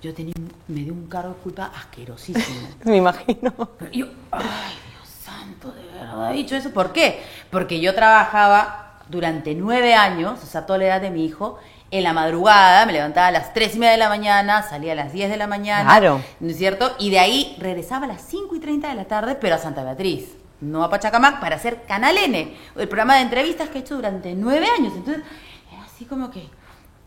[0.00, 0.32] yo tenía
[0.68, 2.68] me dio un cargo de culpa asquerosísimo.
[2.84, 3.52] Me imagino.
[3.92, 6.70] Yo, ay, Dios santo, de verdad he dicho eso.
[6.70, 7.22] ¿Por qué?
[7.50, 11.58] Porque yo trabajaba durante nueve años, o sea, toda la edad de mi hijo,
[11.90, 14.96] en la madrugada, me levantaba a las tres y media de la mañana, salía a
[14.96, 15.84] las 10 de la mañana.
[15.84, 16.20] Claro.
[16.40, 16.94] ¿No es cierto?
[16.98, 19.84] Y de ahí regresaba a las 5 y 30 de la tarde, pero a Santa
[19.84, 23.96] Beatriz, no a Pachacamac, para hacer Canal N, el programa de entrevistas que he hecho
[23.96, 24.94] durante nueve años.
[24.96, 25.22] Entonces,
[25.72, 26.48] era así como que.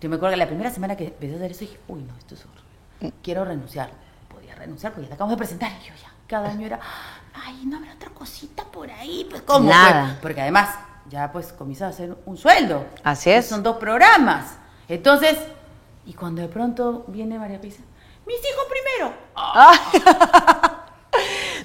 [0.01, 2.15] Yo me acuerdo que la primera semana que empecé a hacer eso dije, uy, no,
[2.17, 3.13] esto es horrible.
[3.21, 3.89] Quiero renunciar.
[4.29, 5.71] Podía renunciar porque ya te acabamos de presentar.
[5.71, 6.79] Y yo ya, cada año era,
[7.33, 9.27] ay, no habrá otra cosita por ahí.
[9.29, 9.69] Pues, ¿cómo?
[9.69, 10.05] Nada.
[10.05, 10.69] Pues, porque además,
[11.09, 12.85] ya pues comienza a hacer un sueldo.
[13.03, 13.47] Así es.
[13.47, 14.58] Son dos programas.
[14.89, 15.37] Entonces,
[16.05, 17.81] y cuando de pronto viene María Pisa,
[18.25, 19.13] mis hijos primero.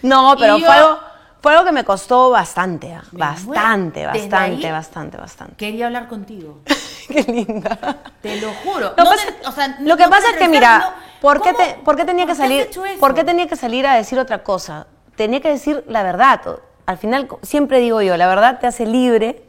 [0.03, 0.99] No, pero yo- fue, algo,
[1.41, 5.57] fue algo que me costó bastante, ah, Me bastante, bastante, bastante, bastante.
[5.57, 6.59] Quería hablar contigo.
[7.09, 7.99] Qué linda.
[8.21, 8.93] Te lo juro.
[8.97, 10.95] Lo, No pasa- te- o sea, lo que no pasa te es que, mira.
[11.21, 12.99] ¿por qué, te- por qué tenía que ¿Por qué has salir?
[13.01, 14.87] ¿Por qué tenía que salir a decir otra cosa?
[15.17, 16.41] Tenía que decir la verdad.
[16.87, 19.44] Al final, siempre digo yo, la verdad te hace libre.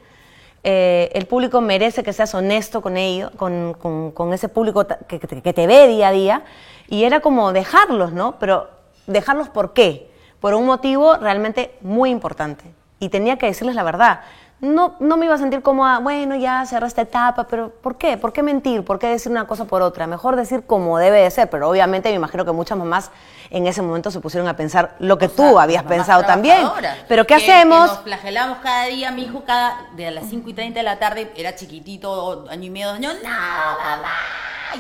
[0.65, 5.19] Eh, el público merece que seas honesto con ellos, con, con- con ese público que,
[5.19, 6.43] que te ve día a día.
[6.89, 8.35] Y era como dejarlos, ¿no?
[8.39, 8.67] Pero
[9.07, 10.09] dejarlos por qué?
[10.39, 12.65] Por un motivo realmente muy importante.
[12.99, 14.21] Y tenía que decirles la verdad.
[14.61, 17.97] No, no me iba a sentir como, ah, bueno, ya cerré esta etapa, pero ¿por
[17.97, 18.17] qué?
[18.17, 18.83] ¿Por qué mentir?
[18.85, 20.07] ¿Por qué decir una cosa por otra?
[20.07, 23.11] Mejor decir como debe de ser, pero obviamente me imagino que muchas mamás
[23.49, 26.67] en ese momento se pusieron a pensar lo que O tú sea, habías pensado también.
[27.07, 27.89] Pero ¿qué que- hacemos?
[27.89, 30.99] que nos flagelamos cada día, mi hijo cada de las 5 y 30 de la
[30.99, 34.13] tarde era chiquitito, año y medio, años, nada, mamá.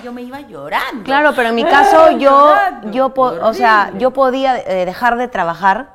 [0.03, 1.03] Yo me iba llorando.
[1.03, 2.91] Claro, pero en mi caso yo, Llorando.
[2.91, 5.89] yo po- o sea, yo podía eh, dejar de trabajar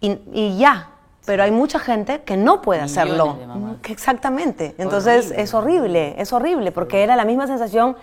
[0.00, 0.88] y, y ya.
[1.30, 3.38] Pero hay mucha gente que no puede Millones hacerlo.
[3.84, 4.74] Exactamente.
[4.78, 5.42] Entonces Horrible.
[5.42, 7.96] es horrible, es horrible, porque era la misma sensación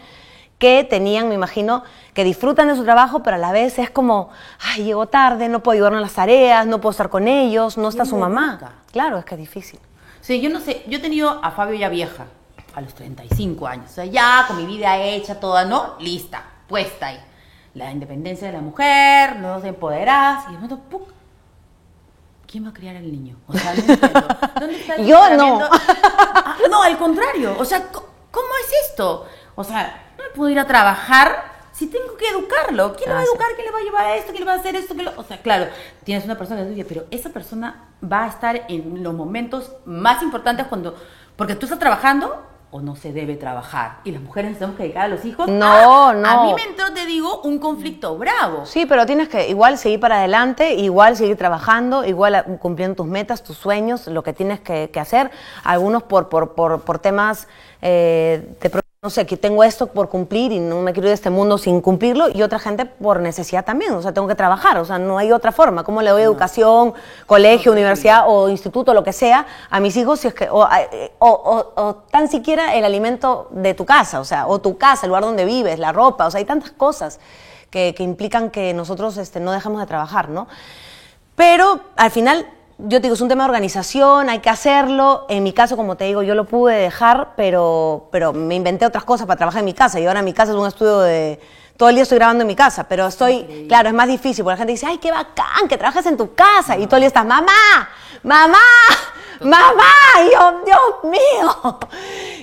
[0.57, 4.29] que tenían, me imagino, que disfrutan de su trabajo, pero a la vez es como,
[4.61, 7.89] ay, llego tarde, no puedo ayudarnos en las tareas, no puedo estar con ellos, no
[7.89, 8.77] está su mamá.
[8.93, 9.79] Claro, es que es difícil.
[10.21, 12.27] Sí, yo no sé, yo he tenido a Fabio ya vieja,
[12.73, 15.95] a los 35 años, o sea, ya con mi vida hecha, toda, ¿no?
[15.99, 17.19] Lista, puesta ahí.
[17.73, 21.16] La independencia de la mujer, nos empoderadas, y de momento, ¡puc!
[22.47, 23.37] ¿Quién va a criar al niño?
[23.47, 23.81] O sea, no.
[24.59, 25.25] ¿Dónde está el Yo no.
[25.27, 25.69] entrenamiento?
[25.71, 29.27] Ah, no, al contrario, o sea, ¿cómo es esto?
[29.55, 32.95] O sea, no puedo ir a trabajar si tengo que educarlo.
[32.95, 33.47] ¿Quién lo va a Ah, educar?
[33.55, 34.31] ¿Quién le va a llevar a esto?
[34.31, 34.93] ¿Quién le va a hacer esto?
[34.93, 35.67] ¿Quién lo- O sea, claro,
[36.05, 40.67] tienes una persona tuya, pero esa persona va a estar en los momentos más importantes
[40.67, 40.95] cuando...
[41.35, 43.99] Porque tú estás trabajando o no se debe trabajar.
[44.03, 45.47] Y las mujeres nos tenemos que dedicar a los hijos.
[45.47, 46.27] No, Ah, no.
[46.29, 48.65] A mí me entró, te digo, un conflicto bravo.
[48.65, 53.43] Sí, pero tienes que igual seguir para adelante, igual seguir trabajando, igual cumpliendo tus metas,
[53.43, 55.31] tus sueños, lo que tienes que, que hacer.
[55.63, 57.47] Algunos por, por, por, por temas
[57.81, 61.13] eh, de no sé, que tengo esto por cumplir y no me quiero ir de
[61.13, 64.77] este mundo sin cumplirlo, y otra gente por necesidad también, o sea, tengo que trabajar,
[64.79, 65.83] o sea, no hay otra forma.
[65.83, 66.93] ¿Cómo le doy educación,
[67.27, 70.67] colegio, universidad o instituto, lo que sea, a mis hijos si es que, o,
[71.19, 75.05] o- o- o tan siquiera el alimento de tu casa, o sea, o tu casa,
[75.05, 77.19] el lugar donde vives, la ropa, o sea, hay tantas cosas
[77.69, 80.47] que, que implican que nosotros este, no dejamos de trabajar, ¿no?
[81.35, 82.47] Pero al final,
[82.79, 85.25] yo te digo, es un tema de organización, hay que hacerlo.
[85.29, 89.03] En mi caso, como te digo, yo lo pude dejar, pero, pero me inventé otras
[89.03, 89.99] cosas para trabajar en mi casa.
[89.99, 91.39] Y ahora mi casa es un estudio de...
[91.75, 94.53] Todo el día estoy grabando en mi casa, pero estoy, claro, es más difícil, porque
[94.53, 96.75] la gente dice, ay, qué bacán, que trabajas en tu casa.
[96.75, 97.51] Y todo el día estás, mamá,
[98.23, 98.57] mamá,
[99.41, 99.83] ¡Mamá!
[100.25, 100.79] Y yo, Dios
[101.11, 101.79] mío.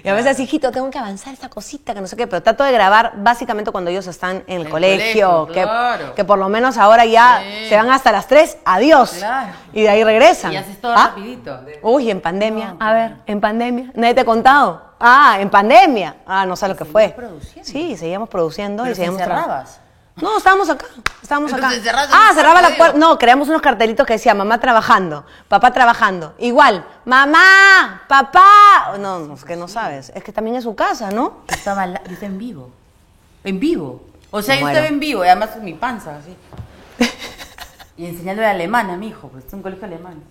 [0.05, 2.63] Y a veces, hijito, tengo que avanzar esta cosita, que no sé qué, pero trato
[2.65, 6.15] de grabar básicamente cuando ellos están en el el colegio, colegio, que, claro.
[6.15, 7.69] que por lo menos ahora ya Sí.
[7.69, 9.13] se van hasta las 3, adiós.
[9.19, 9.53] Claro.
[9.73, 10.53] Y de ahí regresan.
[10.53, 11.59] Y haces todo Ah, rapidito.
[11.83, 12.75] Uy, en pandemia.
[12.79, 13.91] No, a ver, en pandemia.
[13.95, 14.83] Nadie te ha contado.
[15.01, 16.17] Ah, en pandemia.
[16.27, 17.11] Ah, no sé lo que fue.
[17.11, 17.69] produciendo.
[17.71, 19.81] Sí, seguíamos produciendo Pero y seguíamos te tra- encerrabas.
[20.17, 20.87] No, estábamos acá.
[21.23, 21.63] Estábamos acá.
[21.63, 22.97] Entonces, cerraste Ah, cerraba la puerta.
[22.99, 26.35] No, creamos unos cartelitos que decía mamá trabajando, papá trabajando.
[26.39, 28.97] Igual, mamá, papá.
[29.01, 30.13] No, no, es que no sabes.
[30.15, 31.39] Es que también es su casa, ¿no?
[31.49, 32.71] Estaba, la- yo estaba en vivo.
[33.43, 34.05] En vivo.
[34.31, 34.79] O sea, Me yo muero.
[34.79, 36.37] estaba en vivo y además con mi panza, así.
[37.97, 40.23] y enseñándole alemán a mi hijo, pues es un colegio alemán.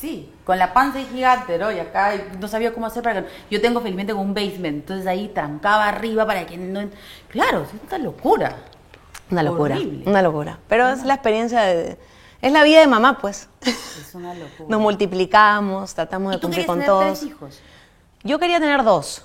[0.00, 1.70] Sí, con la panza y gigante, ¿no?
[1.70, 3.28] Y acá no sabía cómo hacer para que...
[3.50, 6.88] Yo tengo felizmente con un basement, entonces ahí trancaba arriba para que no...
[7.28, 8.56] Claro, es una locura.
[9.32, 9.74] Una locura.
[9.74, 10.04] Horrible.
[10.08, 10.58] Una locura.
[10.68, 11.98] Pero es la experiencia de.
[12.40, 13.48] Es la vida de mamá, pues.
[13.62, 14.68] Es una locura.
[14.68, 17.18] Nos multiplicamos, tratamos ¿Y de cumplir con tener todos.
[17.18, 17.60] tres hijos?
[18.22, 19.24] Yo quería tener dos,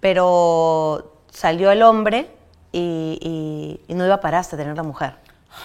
[0.00, 2.30] pero salió el hombre
[2.72, 5.14] y, y- y no iba a parar hasta tener la mujer.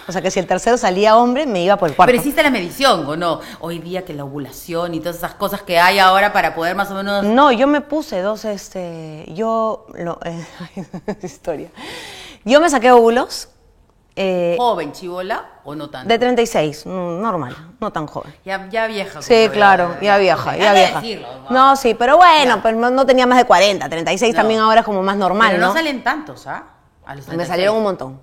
[0.08, 2.10] O sea que si el tercero salía hombre, me iba por el cuarto.
[2.10, 3.40] Pero hiciste la medición, ¿o no?
[3.60, 6.90] Hoy día que la ovulación y todas esas cosas que hay ahora para poder más
[6.90, 7.24] o menos...
[7.24, 10.44] No, yo me puse dos, este, yo, lo, eh,
[11.22, 11.68] historia.
[12.44, 13.50] Yo me saqué óvulos
[14.14, 16.08] eh, ¿Joven, chivola o no tanto?
[16.08, 18.34] de 36, mm, normal, no tan joven.
[18.44, 19.22] Ya, ya vieja.
[19.22, 21.00] Sí, claro, ya vieja, ya vieja.
[21.00, 24.40] decirlo, No, sí, pero bueno, pues no, no tenía más de 40, 36 No.
[24.40, 25.72] también ahora es como más normal, Pero no, ¿no?
[25.74, 26.64] salen tantos, ¿ah?
[27.04, 27.48] A los Me 36.
[27.48, 28.20] salieron un montón.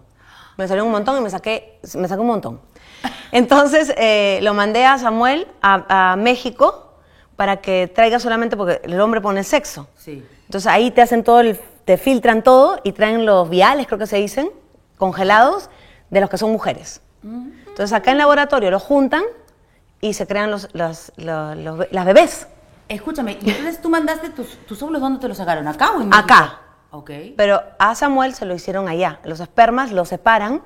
[0.58, 2.62] Me salieron un montón y me saqué, me saqué un montón.
[3.32, 6.94] Entonces eh, lo mandé a Samuel a, a México
[7.36, 9.88] para que traiga solamente porque el hombre pone sexo.
[9.96, 10.26] Sí.
[10.46, 14.08] Entonces ahí te hacen todo, el- te filtran todo y traen los viales, creo que
[14.08, 14.52] se dicen,
[14.98, 15.70] congelados,
[16.10, 17.02] de los que son mujeres.
[17.24, 19.24] Entonces acá en el laboratorio los juntan
[20.02, 22.48] y se crean los, los- los- las bebés.
[22.88, 25.68] Escúchame, ¿y entonces tú mandaste tus, tus óvulos dónde te los sacaron?
[25.68, 26.18] ¿Acá o en México?
[26.18, 26.60] Acá.
[26.92, 27.12] Ok.
[27.38, 29.20] Pero a Samuel se lo hicieron allá.
[29.24, 30.62] Los espermas los separan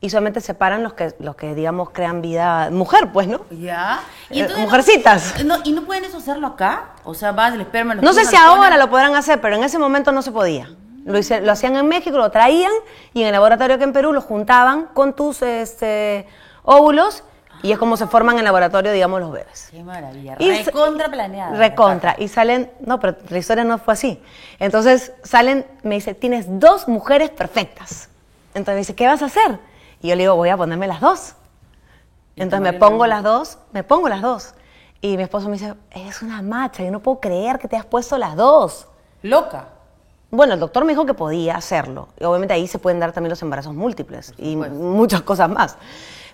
[0.00, 3.42] y solamente separan los que, los que digamos, crean vida mujer, pues, ¿no?
[3.50, 4.00] Ya.
[4.30, 5.44] Eh, mujercitas.
[5.44, 6.86] No, ¿Y no pueden eso hacerlo acá?
[7.04, 7.94] O sea, vas el esperma...
[7.94, 10.68] No sé si ahora lo podrán hacer, pero en ese momento no se podía.
[11.04, 12.72] Lo, hice- lo hacían en México, lo traían
[13.12, 16.26] y en el laboratorio que en Perú lo juntaban con tus este,
[16.62, 17.22] óvulos
[17.62, 19.68] y es como se forman en el laboratorio, digamos, los bebés.
[19.70, 20.36] Qué maravilla.
[20.66, 21.56] Recontra planeada.
[21.56, 22.14] Recontra.
[22.18, 24.22] Y salen, no, pero la historia no fue así.
[24.58, 28.08] Entonces salen, me dice, tienes dos mujeres perfectas.
[28.48, 29.58] Entonces me dice, ¿qué vas a hacer?
[30.02, 31.34] Y yo le digo, voy a ponerme las dos.
[32.36, 34.54] Entonces me pongo las dos, me pongo las dos.
[35.00, 37.84] Y mi esposo me dice, es una macha, yo no puedo creer que te has
[37.86, 38.86] puesto las dos.
[39.22, 39.68] Loca.
[40.34, 42.08] Bueno, el doctor me dijo que podía hacerlo.
[42.18, 45.76] Y obviamente ahí se pueden dar también los embarazos múltiples y muchas cosas más.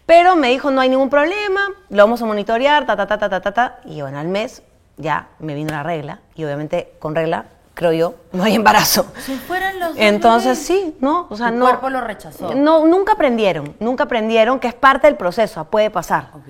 [0.06, 3.40] Pero me dijo, no hay ningún problema, lo vamos a monitorear, ta, ta, ta, ta,
[3.40, 3.80] ta, ta.
[3.84, 4.62] Y bueno, al mes
[4.96, 6.20] ya me vino la regla.
[6.34, 9.06] Y obviamente con regla, creo yo, no hay embarazo.
[9.24, 11.26] Si fueran los Entonces sí, ¿no?
[11.30, 11.66] O sea, Tu no.
[11.66, 12.54] cuerpo lo rechazó.
[12.54, 16.30] No, nunca aprendieron, nunca aprendieron que es parte del proceso, puede pasar.
[16.34, 16.48] Ok.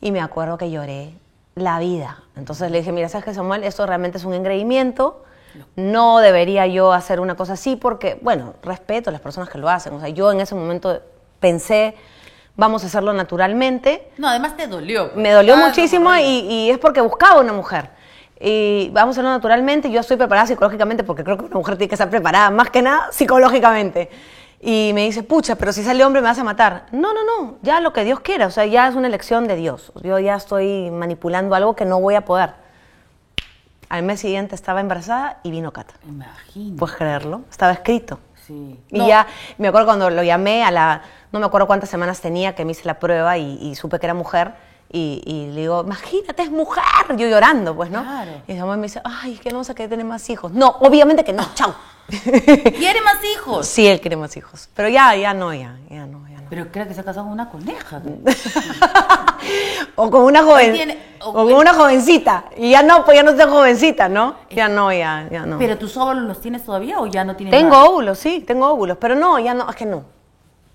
[0.00, 1.14] Y me acuerdo que lloré
[1.54, 2.22] la vida.
[2.36, 3.62] Entonces le dije, mira, ¿sabes qué, Samuel?
[3.64, 5.24] Esto realmente es un engreimiento.
[5.76, 9.68] No debería yo hacer una cosa así porque, bueno, respeto a las personas que lo
[9.68, 9.92] hacen.
[9.94, 11.00] O sea, yo en ese momento
[11.38, 11.94] pensé,
[12.56, 14.10] vamos a hacerlo naturalmente.
[14.18, 15.12] No, además te dolió.
[15.12, 15.16] pues.
[15.22, 17.90] Me dolió Ah, muchísimo no, y, y es porque buscaba una mujer.
[18.40, 19.90] Y vamos a hacerlo naturalmente.
[19.90, 22.80] Yo estoy preparada psicológicamente porque creo que una mujer tiene que estar preparada, más que
[22.82, 24.08] nada psicológicamente.
[24.62, 26.84] Y me dice, pucha, pero si sale hombre me vas a matar.
[26.92, 28.46] No, no, no, ya lo que Dios quiera.
[28.46, 29.90] O sea, ya es una elección de Dios.
[30.02, 32.50] Yo ya estoy manipulando algo que no voy a poder.
[33.90, 35.94] Al mes siguiente estaba embarazada y vino Cata.
[36.08, 36.76] Imagino.
[36.78, 38.18] Puedes creerlo, estaba escrito.
[38.46, 38.80] sí.
[38.88, 39.26] Y No, ya,
[39.58, 42.72] me acuerdo cuando lo llamé a la, no me acuerdo cuántas semanas tenía que me
[42.72, 44.54] hice la prueba y, y supe que era mujer.
[44.92, 46.82] Y, y le digo, imagínate, es mujer.
[47.16, 48.02] Yo llorando, pues, ¿no?
[48.02, 48.42] Claro.
[48.48, 50.50] Y Samuel me dice, ay, que no vamos a querer tener más hijos.
[50.52, 51.74] No, obviamente que no, chao.
[52.08, 53.66] ¿Quiere más hijos?
[53.68, 54.68] sí, él quiere más hijos.
[54.74, 55.76] Pero ya, ya no, ya.
[56.50, 58.02] Pero creo que se ha casado con una coneja.
[59.96, 62.44] O con una joven, tiene- o con una jovencita.
[62.56, 64.34] Y ya no, pues ya no tengo jovencita, ¿no?
[64.50, 65.58] Ya no, ya, ya no.
[65.58, 67.88] ¿Pero tus óvulos los tienes todavía o ya no tienes tengo más?
[67.88, 68.96] óvulos, sí, tengo óvulos.
[68.98, 70.04] Pero no, ya no, es que no.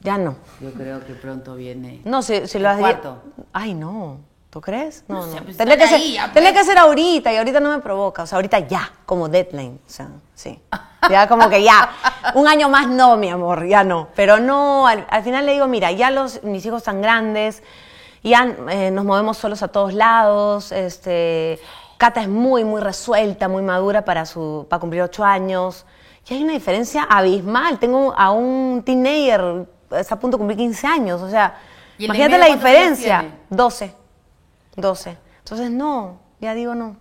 [0.01, 0.35] Ya no.
[0.61, 2.01] Yo creo que pronto viene.
[2.05, 3.21] No, si, si El lo has cuarto.
[3.53, 4.17] Ay, no.
[4.49, 5.03] ¿Tú crees?
[5.07, 5.33] No, No no.
[5.33, 6.63] sé, pues tendría, que ser, ahí, tendría pues.
[6.63, 8.23] que ser ahorita y ahorita no me provoca.
[8.23, 9.79] O sea, ahorita ya, como deadline.
[9.85, 10.59] O sea, sí.
[11.09, 11.89] Ya como que ya.
[12.33, 14.07] Un año más no, mi amor, ya no.
[14.15, 17.61] Pero no, al, al final le digo, mira, ya los, mis hijos están grandes,
[18.23, 20.71] ya eh, nos movemos solos a todos lados.
[20.71, 21.59] Este,
[21.97, 25.85] Cata es muy, muy resuelta, muy madura para, su, para cumplir ocho años.
[26.27, 27.77] Y hay una diferencia abismal.
[27.77, 31.21] Tengo a un teenager, está a punto de cumplir 15 años.
[31.21, 31.55] O sea,
[31.97, 33.19] ¿Y el de imagínate la diferencia.
[33.19, 33.35] tiene?
[33.51, 33.93] 12.
[34.75, 35.17] 12.
[35.39, 36.97] Entonces, no, ya digo no.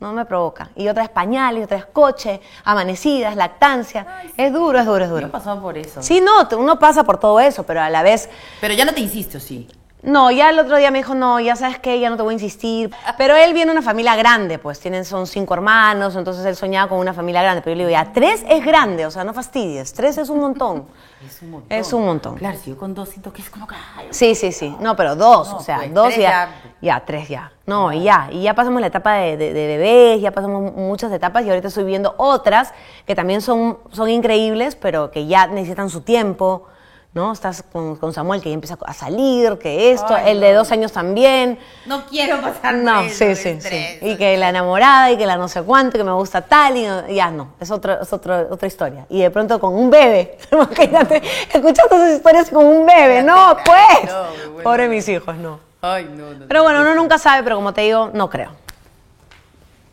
[0.00, 0.70] No me provoca.
[0.76, 4.06] Y otra es pañales, y otra es coche, amanecidas, lactancia.
[4.36, 5.32] Es duro, es duro, es Yo he duro.
[5.32, 6.00] pasado por eso.
[6.02, 8.28] Sí, no, uno pasa por todo eso, pero a la vez
[8.60, 9.66] Pero ya no te insisto, sí.
[10.02, 12.32] No, ya el otro día me dijo, no, ya sabes que ya no te voy
[12.32, 12.90] a insistir.
[13.16, 16.88] Pero él viene de una familia grande, pues tienen, son cinco hermanos, entonces él soñaba
[16.88, 17.62] con una familia grande.
[17.62, 20.40] Pero yo le digo, ya, tres es grande, o sea, no fastidies, tres es un
[20.40, 20.86] montón.
[21.26, 21.72] Es un montón.
[21.78, 22.34] Es un montón.
[22.36, 23.74] Claro, si yo con dos siento que es como que...
[24.10, 24.72] Sí, sí, sí.
[24.78, 26.50] No, pero dos, No, o sea, pues, dos ya, ya.
[26.80, 27.04] ya.
[27.04, 27.50] tres ya.
[27.66, 28.28] No, y ya.
[28.30, 31.66] Y ya pasamos la etapa de, de- de bebés, ya pasamos muchas etapas y ahorita
[31.68, 32.72] estoy viendo otras
[33.04, 36.68] que también son, son increíbles, pero que ya necesitan su tiempo.
[37.14, 37.32] ¿No?
[37.32, 40.70] Estás con, con Samuel que ya empieza a salir, que esto, Ay, el de dos
[40.70, 41.58] años también.
[41.86, 43.98] No quiero pasar No, eso, sí, sí, sí.
[44.02, 46.86] Y que la enamorada y que la no sé cuánto, que me gusta tal, y
[46.86, 49.06] no- ya no, es, otro, es otro, otra historia.
[49.08, 54.12] Y de pronto con un bebé, imagínate, escuchando esas historias con un bebé, no, pues.
[54.12, 55.60] No, vuelvo Pobre mis hijos, no.
[55.80, 56.46] Ay, no, no.
[56.46, 58.50] Pero bueno, uno nunca sabe, pero como te digo, no creo.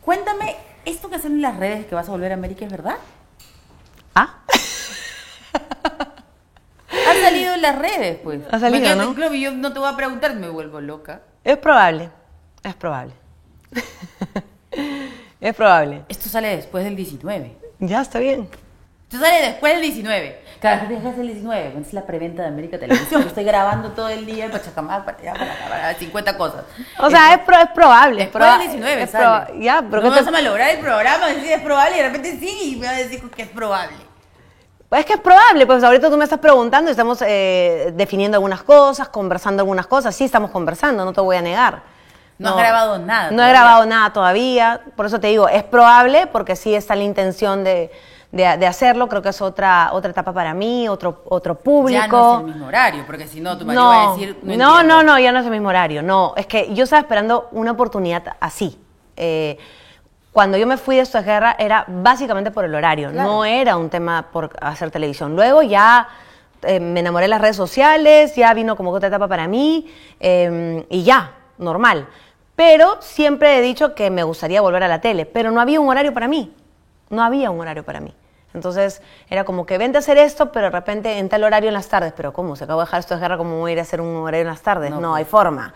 [0.02, 2.98] Cuéntame, ¿esto que hacen en las redes que vas a volver a América es verdad?
[4.14, 4.36] ¿Ah?
[7.26, 8.42] Ha salido en las redes, pues.
[8.52, 9.14] Ha salido, ¿no?
[9.16, 11.22] Claro, y yo no te voy a preguntar, me vuelvo loca.
[11.44, 12.10] Es probable,
[12.64, 13.14] es probable.
[15.42, 16.04] es probable.
[16.10, 17.58] Esto sale después del 19.
[17.80, 18.50] Ya, está bien.
[19.04, 20.42] Esto sale después del 19.
[20.60, 21.44] Claro, ¿qué es el 19?
[21.70, 23.22] Bueno, Es la preventa de América Televisión.
[23.22, 26.64] que estoy grabando todo el día en Pachacamac para, allá, para, acá, para 50 cosas.
[27.00, 28.24] O sea, es, pro- es probable.
[28.24, 29.26] es Después proba- del 19 es sale.
[29.26, 31.96] proba- Ya, pero no ¿qué me te- vas a malograr el programa, decir es probable
[31.96, 33.98] y de repente sí, y me vas a decir que es probable.
[34.90, 38.36] Pues es que es probable, pues ahorita tú me estás preguntando y estamos eh, definiendo
[38.38, 40.16] algunas cosas, conversando algunas cosas.
[40.16, 41.82] Sí, estamos conversando, no te voy a negar.
[42.38, 43.54] No has grabado nada No he todavía.
[43.54, 44.82] grabado nada todavía.
[44.96, 47.92] Por eso te digo, es probable porque sí está la intención de,
[48.32, 49.08] de- de hacerlo.
[49.08, 52.00] Creo que es otra, otra etapa para mí, otro, otro público.
[52.02, 54.38] Ya no es el mismo horario, porque si no, tu marido No, va a decir.
[54.44, 54.84] no, entiendo".
[54.84, 56.04] no, no, ya no es el mismo horario.
[56.04, 58.80] No, es que yo estaba esperando una oportunidad así.
[59.18, 59.58] Eh,
[60.36, 63.30] cuando yo me fui de esto de guerra era básicamente por el horario, Claro.
[63.30, 65.34] no era un tema por hacer televisión.
[65.34, 66.10] Luego ya
[66.62, 70.86] eh, me enamoré de las redes sociales, ya vino como otra etapa para mí eh,
[70.90, 72.10] y ya, normal.
[72.54, 75.88] Pero siempre he dicho que me gustaría volver a la tele, pero no había un
[75.88, 76.54] horario para mí.
[77.10, 78.14] No había un horario para mí.
[78.54, 81.74] Entonces era como que vente a hacer esto, pero de repente en tal horario en
[81.76, 82.12] las tardes.
[82.14, 82.58] Pero ¿cómo?
[82.58, 84.42] Se acabó de dejar esto de guerra, ¿cómo voy a ir a hacer un horario
[84.42, 84.90] en las tardes?
[84.92, 85.20] No, No, pues.
[85.20, 85.74] hay forma.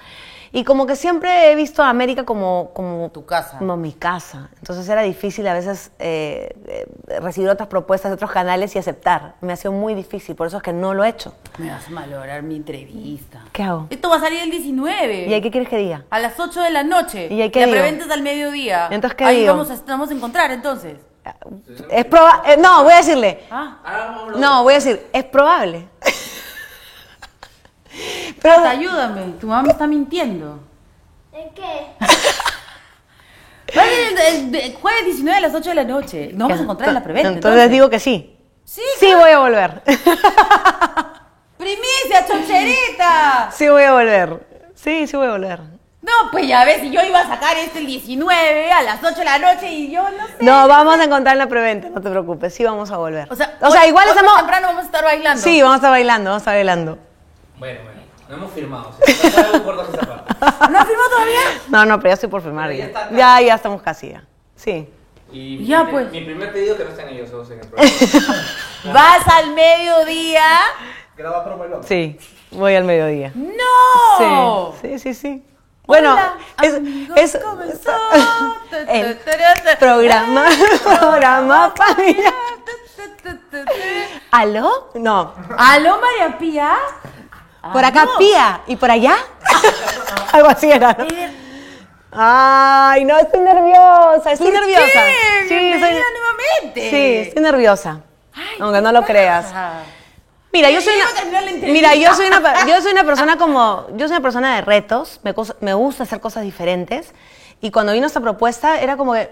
[0.52, 3.60] Y como que siempre he visto a América como, como Tu casa.
[3.60, 4.50] como mi casa.
[4.58, 9.36] Entonces era difícil a veces eh, eh, recibir otras propuestas de otros canales y aceptar.
[9.42, 11.36] Me ha sido muy difícil, por eso es que no lo he hecho.
[11.60, 13.42] Me vas a malograr mi entrevista.
[13.52, 13.88] ¿Qué hago?
[13.92, 15.28] Esto va a salir el 19.
[15.28, 16.06] ¿Y ahí qué quieres que diga?
[16.10, 17.28] A las 8 de la noche.
[17.32, 17.78] ¿Y ahí qué La digo?
[17.78, 18.88] preventa es al mediodía.
[18.92, 19.54] Entonces, ¿qué Ahí digo?
[19.54, 20.98] vamos a, vamos a encontrar entonces.
[21.92, 23.42] Es proba- eh, no, voy a decirle.
[23.52, 25.88] Ah, No, voy a decir, es probable.
[28.42, 29.22] Pero, Tata, ayúdame.
[29.40, 30.60] Tu mamá me está mintiendo.
[31.34, 31.88] ¿En qué?
[33.74, 36.30] El, el- el jueves 19 a las 8 de la noche.
[36.34, 37.30] Nos vamos a encontrar en la preventa.
[37.30, 38.36] Entonces, digo que sí.
[38.66, 39.82] Sí, Sí voy a volver.
[41.58, 43.50] ¡Primicia, choncherita!
[43.52, 44.48] Sí voy a volver.
[44.76, 45.60] Sí, sí voy a volver.
[46.02, 49.16] No, pues ya ves, si yo iba a sacar este el 19 a las 8
[49.20, 50.34] de la noche y yo no sé.
[50.40, 52.54] No, vamos a encontrar en la preventa, no te preocupes.
[52.54, 53.28] Sí vamos a volver.
[53.32, 54.38] O sea, o sea hoy- igual hoy estamos...
[54.38, 55.44] temprano vamos a estar bailando.
[55.44, 56.98] Sí, vamos a estar bailando, vamos a estar bailando.
[57.60, 58.90] Bueno, bueno, no hemos firmado.
[58.90, 60.34] O sea, no sabemos por dónde esa parte.
[60.72, 61.40] ¿No has firmado todavía?
[61.68, 63.10] No, no, pero ya estoy por firmar ya ya.
[63.12, 64.24] Ya, ya estamos casi ya.
[64.56, 64.88] Sí.
[65.32, 66.12] Y Ya, mi, pues.
[66.12, 68.44] mi primer pedido que no estén ellos dos en el programa.
[68.94, 70.46] Vas al mediodía.
[71.18, 71.84] Graba promo el.
[71.84, 72.18] Sí,
[72.52, 73.32] voy al mediodía.
[73.36, 74.74] ¡No!
[74.82, 75.46] Sí, sí, sí, sí.
[75.86, 77.92] Bueno, Hola, es, amigos, es comenzó.
[78.90, 79.18] el
[79.80, 80.46] programa,
[80.84, 82.34] programa familiar.
[84.32, 84.92] ¿Aló?
[84.96, 85.34] No.
[85.58, 86.78] ¿Aló, María Pía?
[87.62, 88.12] Por acá ¿Aló?
[88.18, 89.16] Pía y por allá.
[90.32, 91.06] Algo así era, ¿no?
[92.12, 94.84] Ay, no, estoy nerviosa, estoy ¿por nerviosa.
[94.84, 95.48] qué?
[95.48, 96.90] Sí, nuevamente.
[96.90, 98.02] sí, estoy nerviosa.
[98.60, 99.48] Aunque no lo creas.
[99.54, 99.84] Ah.
[100.52, 104.18] Mira, yo soy una, mira, yo soy una, yo soy una persona como, yo soy
[104.18, 107.14] una persona de retos, me, gusta hacer cosas diferentes
[107.62, 109.32] y cuando vino esta propuesta era como que,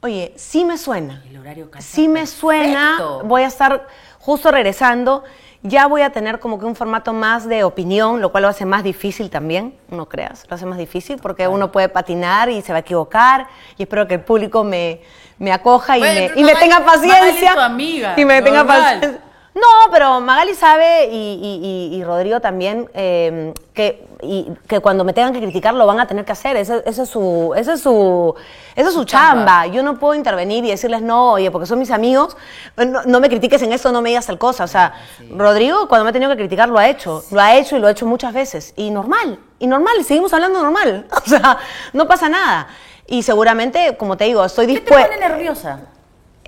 [0.00, 3.86] oye, sí me suena, El horario sí me suena, voy a estar
[4.18, 5.22] justo regresando,
[5.68, 8.64] ya voy a tener como que un formato más de opinión, lo cual lo hace
[8.64, 12.72] más difícil también, no creas, lo hace más difícil porque uno puede patinar y se
[12.72, 15.00] va a equivocar y espero que el público me,
[15.38, 17.54] me acoja y Bueno, me, y me tenga Magali es paciencia.
[17.54, 19.20] tu amiga, y me tenga paciencia.
[19.56, 25.02] No, pero Magali sabe y, y- y- y Rodrigo también eh, que, y- que cuando
[25.02, 26.58] me tengan que criticar lo van a tener que hacer.
[26.58, 28.34] Ese es su, ese es su,
[28.74, 29.66] esa es su chamba.
[29.66, 32.36] Yo no puedo intervenir y decirles no, oye, porque son mis amigos,
[32.76, 34.64] no, no me critiques en esto, no me digas tal cosa.
[34.64, 34.92] O sea,
[35.30, 37.86] Rodrigo cuando me ha tenido que criticar lo ha hecho, lo ha hecho y lo
[37.86, 38.74] ha hecho muchas veces.
[38.76, 41.06] Y normal, y normal, seguimos hablando normal.
[41.26, 41.56] O sea,
[41.94, 42.68] no pasa nada.
[43.06, 45.08] Y seguramente, como te digo, estoy ¿Qué te dispuesta.
[45.14, 45.80] pone nerviosa?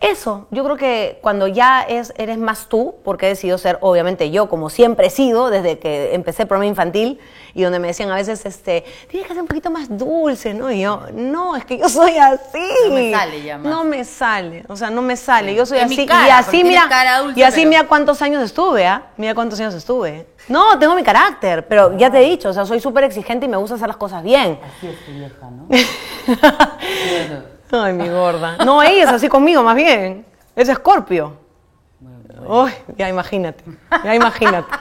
[0.00, 4.30] Eso, yo creo que cuando ya es, eres más tú, porque he decidido ser, obviamente
[4.30, 7.18] yo, como siempre he sido, desde que empecé el programa infantil,
[7.54, 10.70] y donde me decían a veces, este, tienes que ser un poquito más dulce, ¿no?
[10.70, 12.58] Y yo, no, es que yo soy así.
[12.88, 13.66] No me sale ya más.
[13.72, 16.06] No me sale, o sea, no me sale, yo soy Es así.
[16.06, 19.02] cara, y así, mira, cara dulce, y así pero- mira cuántos años estuve, ¿ah?
[19.16, 20.26] Mira cuántos años estuve.
[20.46, 23.48] No, tengo mi carácter, pero ya te he dicho, o sea, soy súper exigente y
[23.48, 24.60] me gusta hacer las cosas bien.
[24.76, 25.66] Así es tu vieja, ¿no?
[27.70, 28.56] Ay, mi gorda.
[28.64, 30.24] No, ella es así conmigo, más bien.
[30.56, 31.36] Es Escorpio.
[32.46, 33.64] Uy, ya imagínate.
[34.04, 34.68] Ya imagínate.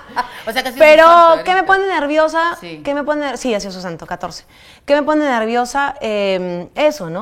[0.48, 2.56] O sea que Pero, santo, ¿qué me pone nerviosa?
[2.62, 2.82] Sí.
[2.82, 3.36] ¿Qué me pone?
[3.36, 4.46] Sí, así es su santo, 14.
[4.86, 5.96] ¿Qué me pone nerviosa?
[6.00, 7.16] Eh, eso, ¿no?